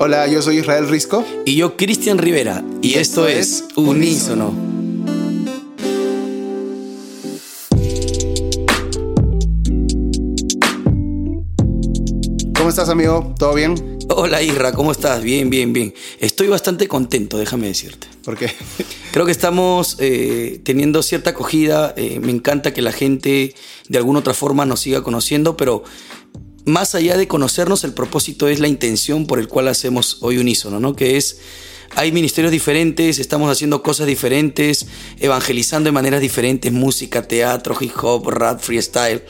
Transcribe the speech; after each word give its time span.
Hola, 0.00 0.28
yo 0.28 0.40
soy 0.42 0.58
Israel 0.58 0.88
Risco. 0.88 1.24
Y 1.44 1.56
yo, 1.56 1.76
Cristian 1.76 2.18
Rivera. 2.18 2.62
Y, 2.82 2.94
esto, 2.94 3.26
es 3.26 3.64
Unísono. 3.74 4.54
¿Cómo 12.56 12.68
estás, 12.68 12.88
amigo? 12.90 13.34
¿Todo 13.36 13.54
bien? 13.54 13.98
Hola, 14.10 14.40
Isra, 14.40 14.70
¿cómo 14.70 14.92
estás? 14.92 15.20
Bien, 15.24 15.50
bien, 15.50 15.72
bien. 15.72 15.92
Estoy 16.20 16.46
bastante 16.46 16.86
contento, 16.86 17.36
déjame 17.36 17.66
decirte. 17.66 18.06
¿Por 18.24 18.38
qué? 18.38 18.52
Creo 19.12 19.26
que 19.26 19.32
estamos 19.32 19.96
eh, 19.98 20.60
teniendo 20.62 21.02
cierta 21.02 21.30
acogida. 21.30 21.92
eh, 21.96 22.20
me 22.20 22.30
encanta 22.30 22.72
que 22.72 22.82
la 22.82 22.92
gente 22.92 23.52
de 23.88 23.98
alguna 23.98 24.20
otra 24.20 24.32
forma 24.32 24.64
nos 24.64 24.78
siga 24.78 25.02
conociendo, 25.02 25.56
pero 25.56 25.82
más 26.68 26.94
allá 26.94 27.16
de 27.16 27.26
conocernos, 27.26 27.84
el 27.84 27.92
propósito 27.92 28.48
es 28.48 28.60
la 28.60 28.68
intención 28.68 29.26
por 29.26 29.38
el 29.38 29.48
cual 29.48 29.68
hacemos 29.68 30.18
hoy 30.20 30.38
unísono, 30.38 30.80
¿no? 30.80 30.94
Que 30.94 31.16
es, 31.16 31.38
hay 31.96 32.12
ministerios 32.12 32.52
diferentes, 32.52 33.18
estamos 33.18 33.50
haciendo 33.50 33.82
cosas 33.82 34.06
diferentes, 34.06 34.86
evangelizando 35.18 35.88
de 35.88 35.92
maneras 35.92 36.20
diferentes, 36.20 36.72
música, 36.72 37.26
teatro, 37.26 37.76
hip 37.80 37.92
hop, 38.02 38.28
rap, 38.28 38.60
freestyle, 38.60 39.22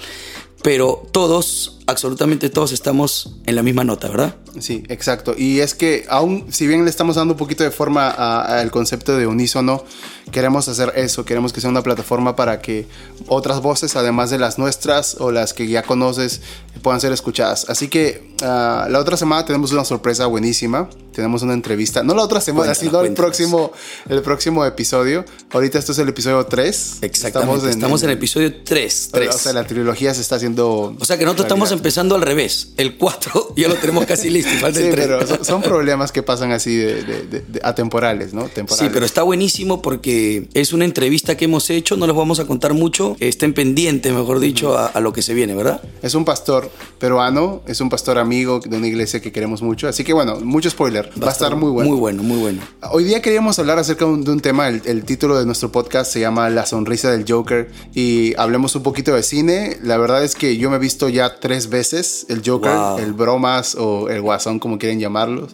pero 0.62 1.06
todos, 1.12 1.78
absolutamente 1.86 2.50
todos 2.50 2.72
estamos 2.72 3.36
en 3.46 3.54
la 3.54 3.62
misma 3.62 3.84
nota, 3.84 4.08
¿verdad? 4.08 4.36
Sí, 4.58 4.82
exacto. 4.88 5.34
Y 5.36 5.60
es 5.60 5.74
que 5.74 6.04
aún, 6.08 6.46
si 6.50 6.66
bien 6.66 6.84
le 6.84 6.90
estamos 6.90 7.16
dando 7.16 7.34
un 7.34 7.38
poquito 7.38 7.62
de 7.62 7.70
forma 7.70 8.08
al 8.08 8.70
concepto 8.70 9.16
de 9.16 9.26
unísono, 9.26 9.84
queremos 10.32 10.68
hacer 10.68 10.92
eso, 10.96 11.24
queremos 11.24 11.52
que 11.52 11.60
sea 11.60 11.70
una 11.70 11.82
plataforma 11.82 12.34
para 12.34 12.60
que 12.60 12.86
otras 13.28 13.62
voces, 13.62 13.94
además 13.94 14.30
de 14.30 14.38
las 14.38 14.58
nuestras 14.58 15.16
o 15.20 15.30
las 15.30 15.54
que 15.54 15.68
ya 15.68 15.82
conoces, 15.82 16.40
puedan 16.82 17.00
ser 17.00 17.12
escuchadas. 17.12 17.66
Así 17.68 17.88
que 17.88 18.34
ah, 18.42 18.88
la 18.90 18.98
otra 18.98 19.16
semana 19.16 19.44
tenemos 19.44 19.70
una 19.70 19.84
sorpresa 19.84 20.26
buenísima, 20.26 20.88
tenemos 21.18 21.42
una 21.42 21.52
entrevista, 21.52 22.04
no 22.04 22.14
la 22.14 22.22
otra 22.22 22.40
semana, 22.40 22.66
Cuéntanos, 22.74 22.92
sino 22.92 23.04
el 23.04 23.12
próximo, 23.12 23.72
el 24.08 24.22
próximo 24.22 24.64
episodio. 24.64 25.24
Ahorita 25.50 25.76
esto 25.76 25.90
es 25.90 25.98
el 25.98 26.08
episodio 26.08 26.46
3. 26.46 26.98
Exactamente. 27.02 27.70
Estamos 27.70 28.04
en, 28.04 28.10
el 28.10 28.16
episodio 28.16 28.54
3. 28.62 29.10
O 29.28 29.32
sea, 29.32 29.52
la 29.52 29.66
trilogía 29.66 30.14
se 30.14 30.20
está 30.20 30.36
haciendo... 30.36 30.94
O 30.96 31.04
sea 31.04 31.18
que 31.18 31.24
nosotros 31.24 31.46
estamos 31.46 31.72
empezando 31.72 32.14
al 32.14 32.22
revés. 32.22 32.68
El 32.76 32.96
4 32.96 33.54
ya 33.56 33.66
lo 33.66 33.74
tenemos 33.74 34.06
casi 34.06 34.30
listo. 34.30 34.48
Falta 34.60 34.78
Sí, 34.78 34.86
el 34.86 34.92
3. 34.94 35.06
pero 35.08 35.44
son, 35.44 35.60
problemas 35.60 36.12
que 36.12 36.22
pasan 36.22 36.52
así 36.52 36.76
de, 36.76 37.02
de- 37.02 37.22
de- 37.26 37.40
de- 37.40 37.60
atemporales, 37.64 38.32
¿no? 38.32 38.44
Temporales. 38.44 38.86
Sí, 38.86 38.90
pero 38.94 39.04
está 39.04 39.24
buenísimo 39.24 39.82
porque 39.82 40.48
es 40.54 40.72
una 40.72 40.84
entrevista 40.84 41.36
que 41.36 41.46
hemos 41.46 41.68
hecho, 41.70 41.96
no 41.96 42.06
les 42.06 42.14
vamos 42.14 42.38
a 42.38 42.46
contar 42.46 42.74
mucho, 42.74 43.16
estén 43.18 43.54
pendientes, 43.54 44.12
mejor 44.12 44.38
dicho, 44.38 44.78
a, 44.78 44.86
a 44.86 45.00
lo 45.00 45.12
que 45.12 45.22
se 45.22 45.34
viene, 45.34 45.56
¿verdad? 45.56 45.82
Es 46.00 46.14
un 46.14 46.24
pastor 46.24 46.70
peruano, 47.00 47.62
es 47.66 47.80
un 47.80 47.88
pastor 47.90 48.18
amigo 48.18 48.60
de 48.64 48.76
una 48.76 48.86
iglesia 48.86 49.20
que 49.20 49.32
queremos 49.32 49.62
mucho. 49.62 49.88
Así 49.88 50.04
que 50.04 50.12
bueno, 50.12 50.36
mucho 50.40 50.70
spoiler. 50.70 51.07
Va, 51.22 51.28
a 51.28 51.30
estar 51.32 51.56
muy 51.56 51.70
bueno. 51.70 51.90
Muy 51.90 51.98
bueno, 51.98 52.22
muy 52.22 52.38
bueno. 52.38 52.60
Hoy 52.90 53.04
día 53.04 53.22
queríamos 53.22 53.58
hablar 53.58 53.78
acerca 53.78 54.04
de 54.04 54.10
un, 54.12 54.24
de 54.24 54.30
un 54.32 54.40
tema, 54.40 54.68
el, 54.68 54.82
el 54.84 55.04
título 55.04 55.38
de 55.38 55.46
nuestro 55.46 55.72
podcast 55.72 56.12
se 56.12 56.20
llama 56.20 56.48
La 56.50 56.66
sonrisa 56.66 57.10
del 57.10 57.24
Joker 57.28 57.70
y 57.94 58.34
hablemos 58.38 58.74
un 58.76 58.82
poquito 58.82 59.14
de 59.14 59.22
cine. 59.22 59.78
La 59.82 59.96
verdad 59.98 60.22
es 60.24 60.34
que 60.34 60.56
yo 60.56 60.70
me 60.70 60.76
he 60.76 60.78
visto 60.78 61.08
ya 61.08 61.40
tres 61.40 61.68
veces 61.70 62.26
el 62.28 62.42
Joker, 62.44 62.72
Wow. 62.72 62.98
el 62.98 63.12
bromas 63.12 63.74
o 63.74 64.08
el 64.08 64.20
guasón 64.20 64.58
como 64.58 64.78
quieren 64.78 65.00
llamarlos. 65.00 65.50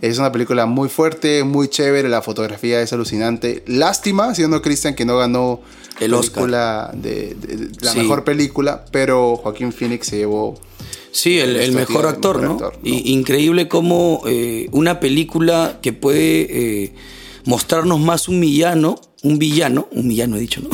Es 0.00 0.18
una 0.18 0.30
película 0.30 0.66
muy 0.66 0.88
fuerte, 0.88 1.42
muy 1.42 1.68
chévere, 1.68 2.08
la 2.08 2.22
fotografía 2.22 2.80
es 2.80 2.92
alucinante. 2.92 3.64
Lástima, 3.66 4.34
siendo 4.34 4.62
Christian, 4.62 4.94
que 4.94 5.04
no 5.04 5.18
ganó 5.18 5.60
El 5.98 6.14
Oscar. 6.14 6.92
de, 6.94 7.34
de- 7.34 7.56
de 7.56 7.70
la 7.80 7.92
Sí. 7.92 7.98
mejor 7.98 8.22
película, 8.22 8.84
pero 8.92 9.36
Joaquín 9.36 9.72
Phoenix 9.72 10.06
se 10.06 10.18
llevó 10.18 10.54
Sí, 11.18 11.38
el, 11.40 11.56
el 11.56 11.72
Nuestro 11.72 11.80
mejor 11.80 12.00
tío, 12.02 12.08
actor, 12.10 12.36
el 12.36 12.42
¿no? 12.42 12.54
mejor 12.54 12.66
actor, 12.68 12.82
¿no? 12.84 12.88
Y- 12.90 13.12
increíble 13.12 13.66
cómo 13.66 14.22
eh, 14.26 14.68
una 14.72 15.00
película 15.00 15.78
que 15.82 15.92
puede 15.92 16.84
eh, 16.84 16.92
mostrarnos 17.44 17.98
más 17.98 18.28
un 18.28 18.40
villano, 18.40 19.00
un 19.24 19.36
villano, 19.40 19.88
un 19.90 20.06
villano 20.08 20.36
he 20.36 20.40
dicho, 20.40 20.60
¿no? 20.62 20.70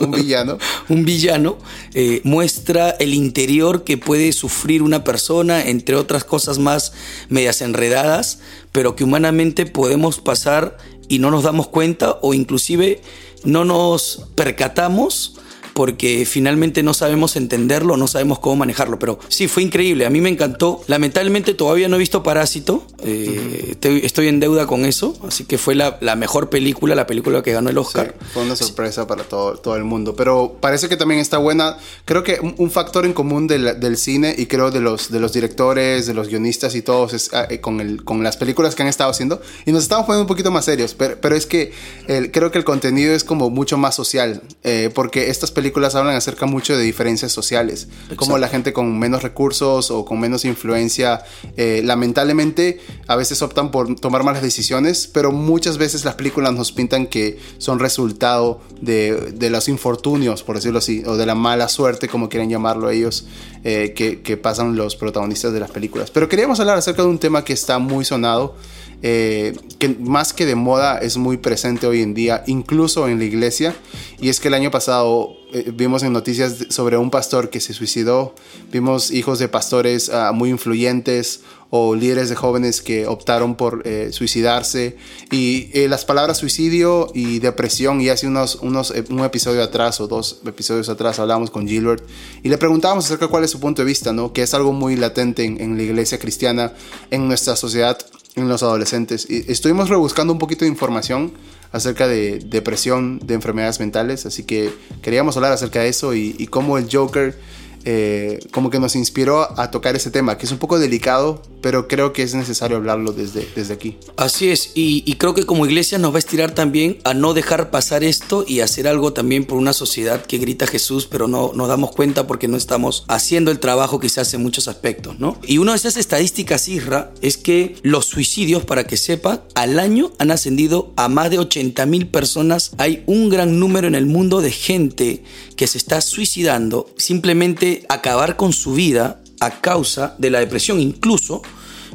un 0.06 0.10
villano. 0.10 0.58
un 0.90 1.04
villano 1.06 1.56
eh, 1.94 2.20
muestra 2.24 2.90
el 2.90 3.14
interior 3.14 3.82
que 3.84 3.96
puede 3.96 4.32
sufrir 4.32 4.82
una 4.82 5.04
persona, 5.04 5.62
entre 5.62 5.96
otras 5.96 6.22
cosas 6.24 6.58
más 6.58 6.92
medias 7.30 7.62
enredadas, 7.62 8.40
pero 8.72 8.94
que 8.94 9.04
humanamente 9.04 9.64
podemos 9.64 10.20
pasar 10.20 10.76
y 11.08 11.18
no 11.18 11.30
nos 11.30 11.44
damos 11.44 11.68
cuenta 11.68 12.18
o 12.20 12.34
inclusive 12.34 13.00
no 13.44 13.64
nos 13.64 14.26
percatamos 14.34 15.36
porque 15.78 16.26
finalmente 16.26 16.82
no 16.82 16.92
sabemos 16.92 17.36
entenderlo, 17.36 17.96
no 17.96 18.08
sabemos 18.08 18.40
cómo 18.40 18.56
manejarlo. 18.56 18.98
Pero 18.98 19.20
sí, 19.28 19.46
fue 19.46 19.62
increíble, 19.62 20.06
a 20.06 20.10
mí 20.10 20.20
me 20.20 20.28
encantó. 20.28 20.80
Lamentablemente 20.88 21.54
todavía 21.54 21.86
no 21.86 21.94
he 21.94 22.00
visto 22.00 22.24
Parásito, 22.24 22.84
eh, 23.04 23.68
estoy, 23.70 24.00
estoy 24.04 24.26
en 24.26 24.40
deuda 24.40 24.66
con 24.66 24.84
eso, 24.84 25.16
así 25.24 25.44
que 25.44 25.56
fue 25.56 25.76
la, 25.76 25.96
la 26.00 26.16
mejor 26.16 26.50
película, 26.50 26.96
la 26.96 27.06
película 27.06 27.44
que 27.44 27.52
ganó 27.52 27.70
el 27.70 27.76
Sí, 27.76 27.80
Oscar. 27.80 28.16
fue 28.34 28.42
una 28.42 28.56
sorpresa 28.56 29.06
para 29.06 29.22
todo, 29.22 29.54
todo 29.58 29.76
el 29.76 29.84
mundo. 29.84 30.16
Pero 30.16 30.56
parece 30.60 30.88
que 30.88 30.96
también 30.96 31.20
está 31.20 31.38
buena. 31.38 31.78
Creo 32.04 32.24
que 32.24 32.40
un, 32.58 32.70
factor 32.72 33.06
en 33.06 33.12
común 33.12 33.46
del, 33.46 33.78
del 33.78 33.96
cine 33.96 34.34
y 34.36 34.46
creo 34.46 34.72
de 34.72 34.80
los, 34.80 35.12
de 35.12 35.20
los 35.20 35.32
directores, 35.32 36.06
de 36.08 36.14
los 36.14 36.26
guionistas 36.26 36.74
y 36.74 36.82
todos 36.82 37.14
es 37.14 37.32
ah, 37.34 37.46
eh, 37.48 37.60
con, 37.60 37.80
el, 37.80 38.02
con 38.02 38.24
las 38.24 38.36
películas 38.36 38.74
que 38.74 38.82
han 38.82 38.88
estado 38.88 39.12
haciendo. 39.12 39.40
Y 39.64 39.70
nos 39.70 39.84
estamos 39.84 40.06
poniendo 40.06 40.22
un 40.24 40.28
poquito 40.28 40.50
más 40.50 40.64
serios. 40.64 40.94
Pero, 40.94 41.18
pero 41.20 41.36
es 41.36 41.46
que 41.46 41.70
el- 42.08 42.32
creo 42.32 42.50
que 42.50 42.58
el 42.58 42.64
contenido 42.64 43.14
es 43.14 43.22
como 43.22 43.48
mucho 43.48 43.78
más 43.78 43.94
social. 43.94 44.42
eh, 44.64 44.90
porque 44.92 45.30
estas 45.30 45.52
películas 45.52 45.67
hablan 45.94 46.16
acerca 46.16 46.46
mucho 46.46 46.76
de 46.76 46.82
diferencias 46.82 47.32
sociales. 47.32 47.88
Como 48.16 48.38
la 48.38 48.48
gente 48.48 48.72
con 48.72 48.98
menos 48.98 49.22
recursos 49.22 49.90
o 49.90 50.04
con 50.04 50.20
menos 50.20 50.44
influencia, 50.44 51.22
eh, 51.56 51.82
lamentablemente 51.84 52.80
a 53.06 53.16
veces 53.16 53.42
optan 53.42 53.70
por 53.70 53.94
tomar 53.96 54.24
malas 54.24 54.42
decisiones, 54.42 55.06
pero 55.06 55.32
muchas 55.32 55.78
veces 55.78 56.04
las 56.04 56.14
películas 56.14 56.52
nos 56.52 56.72
pintan 56.72 57.06
que 57.06 57.38
son 57.58 57.78
resultado 57.78 58.60
de, 58.80 59.32
de 59.34 59.50
los 59.50 59.68
infortunios, 59.68 60.42
por 60.42 60.56
decirlo 60.56 60.78
así, 60.78 61.02
o 61.06 61.16
de 61.16 61.26
la 61.26 61.34
mala 61.34 61.68
suerte, 61.68 62.08
como 62.08 62.28
quieren 62.28 62.50
llamarlo 62.50 62.90
ellos, 62.90 63.26
eh, 63.64 63.92
que, 63.94 64.22
que 64.22 64.36
pasan 64.36 64.76
los 64.76 64.96
protagonistas 64.96 65.52
de 65.52 65.60
las 65.60 65.70
películas. 65.70 66.10
Pero 66.10 66.28
queríamos 66.28 66.60
hablar 66.60 66.78
acerca 66.78 67.02
de 67.02 67.08
un 67.08 67.18
tema 67.18 67.44
que 67.44 67.52
está 67.52 67.78
muy 67.78 68.04
sonado. 68.04 68.54
Eh, 69.00 69.56
que 69.78 69.90
más 69.90 70.32
que 70.32 70.44
de 70.44 70.56
moda 70.56 70.98
es 70.98 71.18
muy 71.18 71.36
presente 71.36 71.86
hoy 71.86 72.02
en 72.02 72.14
día, 72.14 72.42
incluso 72.48 73.06
en 73.06 73.18
la 73.18 73.24
iglesia, 73.24 73.76
y 74.20 74.28
es 74.28 74.40
que 74.40 74.48
el 74.48 74.54
año 74.54 74.72
pasado 74.72 75.36
eh, 75.52 75.70
vimos 75.72 76.02
en 76.02 76.12
noticias 76.12 76.66
sobre 76.70 76.96
un 76.96 77.10
pastor 77.10 77.48
que 77.48 77.60
se 77.60 77.74
suicidó, 77.74 78.34
vimos 78.72 79.12
hijos 79.12 79.38
de 79.38 79.46
pastores 79.46 80.10
ah, 80.10 80.32
muy 80.32 80.50
influyentes 80.50 81.42
o 81.70 81.94
líderes 81.94 82.28
de 82.28 82.34
jóvenes 82.34 82.82
que 82.82 83.06
optaron 83.06 83.54
por 83.54 83.82
eh, 83.86 84.08
suicidarse, 84.10 84.96
y 85.30 85.86
las 85.86 86.04
palabras 86.04 86.38
suicidio 86.38 87.08
y 87.14 87.38
depresión, 87.38 88.00
y 88.00 88.08
hace 88.08 88.26
unos, 88.26 88.56
unos, 88.56 88.92
un 89.10 89.20
episodio 89.20 89.62
atrás 89.62 90.00
o 90.00 90.08
dos 90.08 90.40
episodios 90.44 90.88
atrás 90.88 91.20
hablamos 91.20 91.50
con 91.50 91.68
Gilbert, 91.68 92.02
y 92.42 92.48
le 92.48 92.58
preguntábamos 92.58 93.04
acerca 93.04 93.26
de 93.26 93.30
cuál 93.30 93.44
es 93.44 93.50
su 93.50 93.60
punto 93.60 93.82
de 93.82 93.86
vista, 93.86 94.12
¿no? 94.12 94.32
que 94.32 94.42
es 94.42 94.54
algo 94.54 94.72
muy 94.72 94.96
latente 94.96 95.44
en, 95.44 95.60
en 95.60 95.76
la 95.76 95.84
iglesia 95.84 96.18
cristiana, 96.18 96.72
en 97.10 97.28
nuestra 97.28 97.54
sociedad, 97.54 97.98
en 98.40 98.48
los 98.48 98.62
adolescentes. 98.62 99.26
Y 99.28 99.50
estuvimos 99.50 99.88
rebuscando 99.88 100.32
un 100.32 100.38
poquito 100.38 100.64
de 100.64 100.70
información 100.70 101.32
acerca 101.72 102.08
de 102.08 102.38
depresión, 102.38 103.20
de 103.24 103.34
enfermedades 103.34 103.80
mentales, 103.80 104.26
así 104.26 104.44
que 104.44 104.72
queríamos 105.02 105.36
hablar 105.36 105.52
acerca 105.52 105.80
de 105.80 105.88
eso 105.88 106.14
y, 106.14 106.34
y 106.38 106.46
cómo 106.46 106.78
el 106.78 106.88
Joker 106.90 107.38
eh, 107.84 108.40
como 108.50 108.70
que 108.70 108.78
nos 108.78 108.96
inspiró 108.96 109.58
a 109.58 109.70
tocar 109.70 109.96
ese 109.96 110.10
tema, 110.10 110.38
que 110.38 110.46
es 110.46 110.52
un 110.52 110.58
poco 110.58 110.78
delicado, 110.78 111.42
pero 111.60 111.88
creo 111.88 112.12
que 112.12 112.22
es 112.22 112.34
necesario 112.34 112.76
hablarlo 112.76 113.12
desde, 113.12 113.48
desde 113.54 113.74
aquí. 113.74 113.96
Así 114.16 114.50
es, 114.50 114.72
y, 114.74 115.02
y 115.06 115.14
creo 115.14 115.34
que 115.34 115.44
como 115.44 115.66
iglesia 115.66 115.98
nos 115.98 116.12
va 116.12 116.16
a 116.16 116.18
estirar 116.20 116.52
también 116.52 116.98
a 117.04 117.14
no 117.14 117.34
dejar 117.34 117.70
pasar 117.70 118.04
esto 118.04 118.44
y 118.46 118.60
hacer 118.60 118.88
algo 118.88 119.12
también 119.12 119.44
por 119.44 119.58
una 119.58 119.72
sociedad 119.72 120.24
que 120.24 120.38
grita 120.38 120.66
Jesús, 120.66 121.06
pero 121.06 121.28
no 121.28 121.52
nos 121.54 121.68
damos 121.68 121.92
cuenta 121.92 122.26
porque 122.26 122.48
no 122.48 122.56
estamos 122.56 123.04
haciendo 123.08 123.50
el 123.50 123.58
trabajo 123.58 124.00
quizás 124.00 124.32
en 124.34 124.42
muchos 124.42 124.68
aspectos, 124.68 125.18
¿no? 125.18 125.38
Y 125.42 125.58
una 125.58 125.72
de 125.72 125.78
esas 125.78 125.96
estadísticas, 125.96 126.68
Isra, 126.68 127.12
es 127.22 127.36
que 127.36 127.76
los 127.82 128.06
suicidios, 128.06 128.64
para 128.64 128.84
que 128.84 128.96
sepa, 128.96 129.44
al 129.54 129.78
año 129.78 130.12
han 130.18 130.30
ascendido 130.30 130.92
a 130.96 131.08
más 131.08 131.30
de 131.30 131.38
80 131.38 131.86
mil 131.86 132.08
personas. 132.08 132.72
Hay 132.78 133.02
un 133.06 133.28
gran 133.28 133.58
número 133.58 133.88
en 133.88 133.94
el 133.94 134.06
mundo 134.06 134.40
de 134.40 134.50
gente 134.50 135.22
que 135.56 135.66
se 135.66 135.78
está 135.78 136.00
suicidando, 136.00 136.88
simplemente 136.96 137.67
acabar 137.88 138.36
con 138.36 138.52
su 138.52 138.74
vida 138.74 139.20
a 139.40 139.60
causa 139.60 140.14
de 140.18 140.30
la 140.30 140.40
depresión. 140.40 140.80
Incluso 140.80 141.42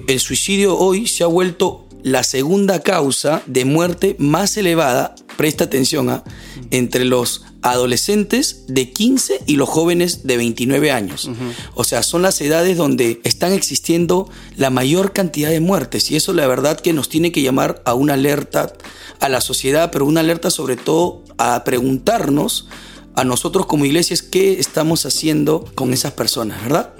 el 0.08 0.20
suicidio 0.20 0.78
hoy 0.78 1.08
se 1.08 1.24
ha 1.24 1.28
vuelto 1.28 1.88
la 2.04 2.24
segunda 2.24 2.82
causa 2.82 3.42
de 3.46 3.66
muerte 3.66 4.16
más 4.20 4.58
elevada, 4.58 5.16
presta 5.38 5.64
atención 5.64 6.10
a, 6.10 6.24
entre 6.70 7.06
los 7.06 7.46
adolescentes 7.62 8.66
de 8.68 8.92
15 8.92 9.42
y 9.48 9.56
los 9.56 9.70
jóvenes 9.70 10.28
de 10.28 10.36
29 10.36 10.92
años. 10.92 11.30
O 11.76 11.86
sea, 11.86 12.04
son 12.04 12.22
las 12.22 12.42
edades 12.42 12.78
donde 12.78 13.22
están 13.24 13.54
existiendo 13.54 14.30
la 14.58 14.70
mayor 14.70 15.14
cantidad 15.14 15.50
de 15.50 15.62
muertes 15.62 16.12
y 16.12 16.18
eso 16.18 16.34
la 16.34 16.46
verdad 16.46 16.80
que 16.80 16.92
nos 16.92 17.08
tiene 17.08 17.32
que 17.32 17.42
llamar 17.42 17.82
a 17.86 17.94
una 17.94 18.16
alerta 18.16 18.74
a 19.22 19.30
la 19.30 19.40
sociedad, 19.40 19.92
pero 19.92 20.06
una 20.06 20.20
alerta 20.20 20.50
sobre 20.50 20.76
todo 20.76 21.24
a 21.38 21.64
preguntarnos 21.64 22.68
a 23.16 23.24
nosotros 23.24 23.66
como 23.66 23.86
iglesia 23.86 24.14
es 24.14 24.24
qué 24.24 24.60
estamos 24.60 25.06
haciendo 25.06 25.66
con 25.76 25.94
esas 25.94 26.14
personas, 26.14 26.62
¿verdad? 26.64 26.94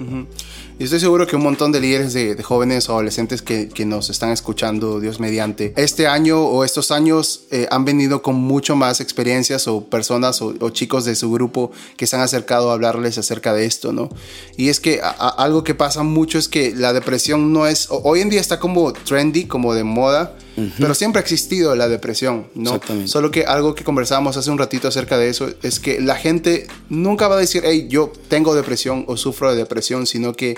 Y 0.76 0.84
estoy 0.84 0.98
seguro 0.98 1.24
que 1.26 1.36
un 1.36 1.42
montón 1.42 1.70
de 1.70 1.80
líderes 1.80 2.14
de, 2.14 2.42
jóvenes 2.42 2.88
o 2.88 2.94
adolescentes 2.94 3.42
que, 3.42 3.68
que, 3.68 3.84
nos 3.84 4.10
están 4.10 4.30
escuchando, 4.30 4.98
Dios 4.98 5.20
mediante, 5.20 5.72
este 5.76 6.08
año 6.08 6.42
o 6.42 6.64
estos 6.64 6.90
años 6.90 7.44
eh, 7.52 7.68
han 7.70 7.84
venido 7.84 8.22
con 8.22 8.34
mucho 8.34 8.74
más 8.74 9.00
experiencias 9.00 9.68
o 9.68 9.84
personas 9.84 10.42
o, 10.42 10.70
chicos 10.70 11.04
de 11.04 11.14
su 11.14 11.30
grupo 11.30 11.70
que 11.96 12.08
se 12.08 12.16
han 12.16 12.22
acercado 12.22 12.70
a 12.70 12.74
hablarles 12.74 13.18
acerca 13.18 13.54
de 13.54 13.66
esto, 13.66 13.92
¿no? 13.92 14.08
Y 14.56 14.68
es 14.68 14.80
que 14.80 15.00
algo 15.00 15.62
que 15.62 15.76
pasa 15.76 16.02
mucho 16.02 16.38
es 16.38 16.48
que 16.48 16.74
la 16.74 16.92
depresión 16.92 17.52
no 17.52 17.68
es, 17.68 17.86
hoy 17.90 18.20
en 18.20 18.30
día 18.30 18.40
está 18.40 18.58
como 18.58 18.92
trendy, 18.92 19.44
como 19.44 19.74
de 19.74 19.84
moda, 19.84 20.36
pero 20.78 20.94
siempre 20.94 21.18
ha 21.18 21.22
existido 21.22 21.74
la 21.74 21.88
depresión, 21.88 22.46
¿no? 22.54 22.80
Solo 23.06 23.30
que 23.30 23.44
algo 23.44 23.74
que 23.74 23.84
conversábamos 23.84 24.36
hace 24.36 24.50
un 24.50 24.58
ratito 24.58 24.88
acerca 24.88 25.18
de 25.18 25.28
eso 25.28 25.50
es 25.62 25.80
que 25.80 26.00
la 26.00 26.16
gente 26.16 26.66
nunca 26.88 27.28
va 27.28 27.36
a 27.36 27.38
decir, 27.38 27.62
hey, 27.64 27.86
yo 27.88 28.12
tengo 28.28 28.54
depresión 28.54 29.04
o 29.08 29.16
sufro 29.16 29.50
de 29.50 29.56
depresión, 29.56 30.06
sino 30.06 30.32
que 30.32 30.56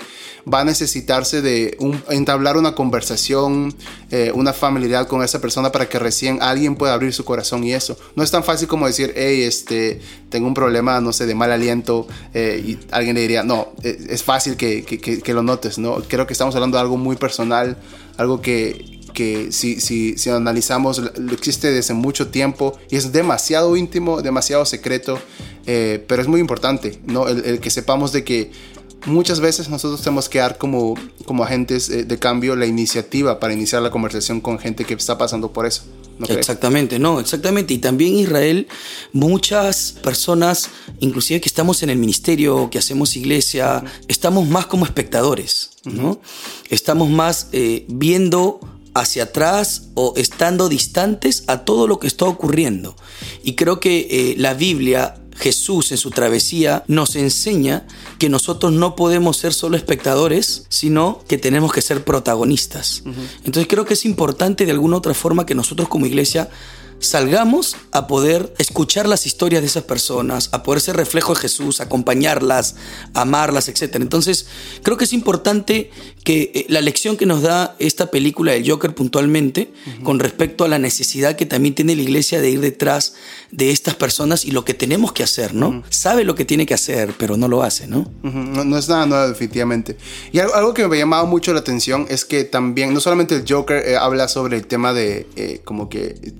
va 0.51 0.61
a 0.61 0.63
necesitarse 0.63 1.41
de 1.41 1.77
entablar 2.09 2.57
una 2.57 2.73
conversación, 2.75 3.75
eh, 4.11 4.31
una 4.33 4.53
familiaridad 4.53 5.07
con 5.07 5.23
esa 5.23 5.41
persona 5.41 5.71
para 5.71 5.89
que 5.89 5.99
recién 5.99 6.39
alguien 6.41 6.75
pueda 6.75 6.93
abrir 6.93 7.13
su 7.13 7.25
corazón 7.25 7.63
y 7.63 7.73
eso. 7.73 7.97
No 8.15 8.23
es 8.23 8.31
tan 8.31 8.43
fácil 8.43 8.67
como 8.67 8.87
decir, 8.87 9.13
hey, 9.15 9.43
este, 9.43 9.99
tengo 10.29 10.47
un 10.47 10.53
problema, 10.53 11.01
no 11.01 11.11
sé, 11.13 11.25
de 11.25 11.35
mal 11.35 11.51
aliento 11.51 12.07
eh, 12.33 12.63
y 12.65 12.79
alguien 12.91 13.15
le 13.15 13.21
diría, 13.21 13.43
no, 13.43 13.69
eh, 13.83 13.97
es 14.09 14.23
fácil 14.23 14.55
que, 14.55 14.83
que, 14.83 15.33
lo 15.33 15.43
notes, 15.43 15.77
¿no? 15.77 16.01
Creo 16.07 16.25
que 16.25 16.33
estamos 16.33 16.55
hablando 16.55 16.77
de 16.77 16.81
algo 16.81 16.97
muy 16.97 17.15
personal, 17.15 17.77
algo 18.17 18.41
que 18.41 18.97
que 19.17 19.51
si, 19.51 19.81
si, 19.81 20.15
si 20.15 20.29
analizamos 20.29 21.01
existe 21.31 21.71
desde 21.71 21.95
mucho 21.95 22.27
tiempo 22.27 22.77
y 22.91 22.97
es 22.97 23.11
demasiado 23.11 23.75
íntimo, 23.75 24.21
demasiado 24.21 24.63
secreto, 24.63 25.19
eh, 25.65 26.05
pero 26.07 26.21
es 26.21 26.27
muy 26.27 26.39
importante, 26.39 26.99
¿no? 27.07 27.27
El, 27.27 27.59
que 27.59 27.71
sepamos 27.71 28.11
de 28.11 28.23
que 28.23 28.51
muchas 29.05 29.39
veces 29.39 29.69
nosotros 29.69 30.01
tenemos 30.01 30.29
que 30.29 30.39
dar 30.39 30.57
como, 30.57 30.95
como 31.25 31.43
agentes 31.43 31.89
eh, 31.89 32.03
de 32.03 32.19
cambio 32.19 32.55
la 32.55 32.65
iniciativa 32.65 33.39
para 33.39 33.53
iniciar 33.53 33.81
la 33.81 33.91
conversación 33.91 34.41
con 34.41 34.59
gente 34.59 34.85
que 34.85 34.93
está 34.93 35.17
pasando 35.17 35.51
por 35.51 35.65
eso. 35.65 35.83
exactamente, 36.27 36.99
no, 36.99 37.19
exactamente. 37.19 37.73
Y 37.73 37.77
también 37.77 38.15
Israel, 38.15 38.67
muchas 39.13 39.93
personas, 40.03 40.69
inclusive 40.99 41.39
que 41.41 41.49
estamos 41.49 41.83
en 41.83 41.89
el 41.89 41.97
ministerio, 41.97 42.69
que 42.69 42.79
hacemos 42.79 43.15
iglesia, 43.15 43.83
estamos 44.07 44.47
más 44.47 44.65
como 44.65 44.85
espectadores, 44.85 45.69
¿no? 45.85 46.19
Estamos 46.69 47.09
más 47.09 47.47
eh, 47.53 47.85
viendo 47.87 48.59
hacia 48.93 49.23
atrás 49.23 49.89
o 49.93 50.13
estando 50.17 50.69
distantes 50.69 51.43
a 51.47 51.65
todo 51.65 51.87
lo 51.87 51.99
que 51.99 52.07
está 52.07 52.25
ocurriendo. 52.25 52.95
Y 53.43 53.53
creo 53.53 53.79
que 53.79 54.07
eh, 54.09 54.35
la 54.37 54.53
Biblia, 54.53 55.15
Jesús 55.37 55.91
en 55.91 55.97
su 55.97 56.09
travesía, 56.09 56.83
nos 56.87 57.15
enseña 57.15 57.85
que 58.19 58.29
nosotros 58.29 58.73
no 58.73 58.95
podemos 58.95 59.37
ser 59.37 59.53
solo 59.53 59.77
espectadores, 59.77 60.65
sino 60.69 61.21
que 61.27 61.37
tenemos 61.37 61.71
que 61.71 61.81
ser 61.81 62.03
protagonistas. 62.03 63.03
Entonces 63.43 63.67
creo 63.67 63.85
que 63.85 63.93
es 63.93 64.05
importante 64.05 64.65
de 64.65 64.71
alguna 64.71 64.97
otra 64.97 65.13
forma 65.13 65.45
que 65.45 65.55
nosotros 65.55 65.87
como 65.87 66.05
iglesia 66.05 66.49
salgamos 66.99 67.75
a 67.91 68.07
poder 68.07 68.53
escuchar 68.57 69.07
las 69.07 69.25
historias 69.25 69.61
de 69.61 69.67
esas 69.67 69.83
personas, 69.83 70.49
a 70.51 70.63
poder 70.63 70.81
ser 70.81 70.97
reflejo 70.97 71.33
de 71.33 71.41
Jesús, 71.41 71.79
acompañarlas, 71.79 72.75
amarlas, 73.13 73.67
etc. 73.69 73.95
Entonces, 73.95 74.47
creo 74.83 74.97
que 74.97 75.03
es 75.03 75.13
importante 75.13 75.91
que 76.27 76.51
eh, 76.53 76.65
la 76.67 76.81
lección 76.81 77.15
que 77.15 77.25
nos 77.25 77.41
da 77.41 77.77
esta 77.79 78.11
película 78.11 78.51
del 78.51 78.69
Joker 78.69 78.93
puntualmente, 78.93 79.71
con 80.03 80.19
respecto 80.19 80.65
a 80.65 80.67
la 80.67 80.77
necesidad 80.77 81.37
que 81.37 81.45
también 81.45 81.73
tiene 81.73 81.95
la 81.95 82.01
iglesia 82.01 82.41
de 82.41 82.49
ir 82.49 82.59
detrás 82.59 83.13
de 83.51 83.71
estas 83.71 83.95
personas 83.95 84.43
y 84.43 84.51
lo 84.51 84.65
que 84.65 84.73
tenemos 84.73 85.13
que 85.13 85.23
hacer, 85.23 85.53
¿no? 85.53 85.83
Sabe 85.89 86.25
lo 86.25 86.35
que 86.35 86.43
tiene 86.43 86.65
que 86.65 86.73
hacer, 86.73 87.13
pero 87.17 87.37
no 87.37 87.47
lo 87.47 87.63
hace, 87.63 87.87
¿no? 87.87 88.11
no, 88.23 88.77
es 88.77 88.89
nada 88.89 89.05
nuevo, 89.05 89.25
definitivamente. 89.29 89.95
Y 90.33 90.39
algo, 90.39 90.73
que 90.73 90.85
me 90.89 90.97
ha 90.97 90.99
llamado 90.99 91.27
mucho 91.27 91.53
la 91.53 91.61
atención 91.61 92.05
es 92.09 92.25
que 92.25 92.43
también, 92.43 92.93
no 92.93 92.99
solamente 92.99 93.33
el 93.33 93.45
Joker 93.47 93.81
eh, 93.87 93.95
habla 93.95 94.27
sobre 94.27 94.57
el 94.57 94.67
tema 94.67 94.91
de 94.91 95.27
eh, 95.37 95.61
como 95.63 95.87
que 95.87 96.33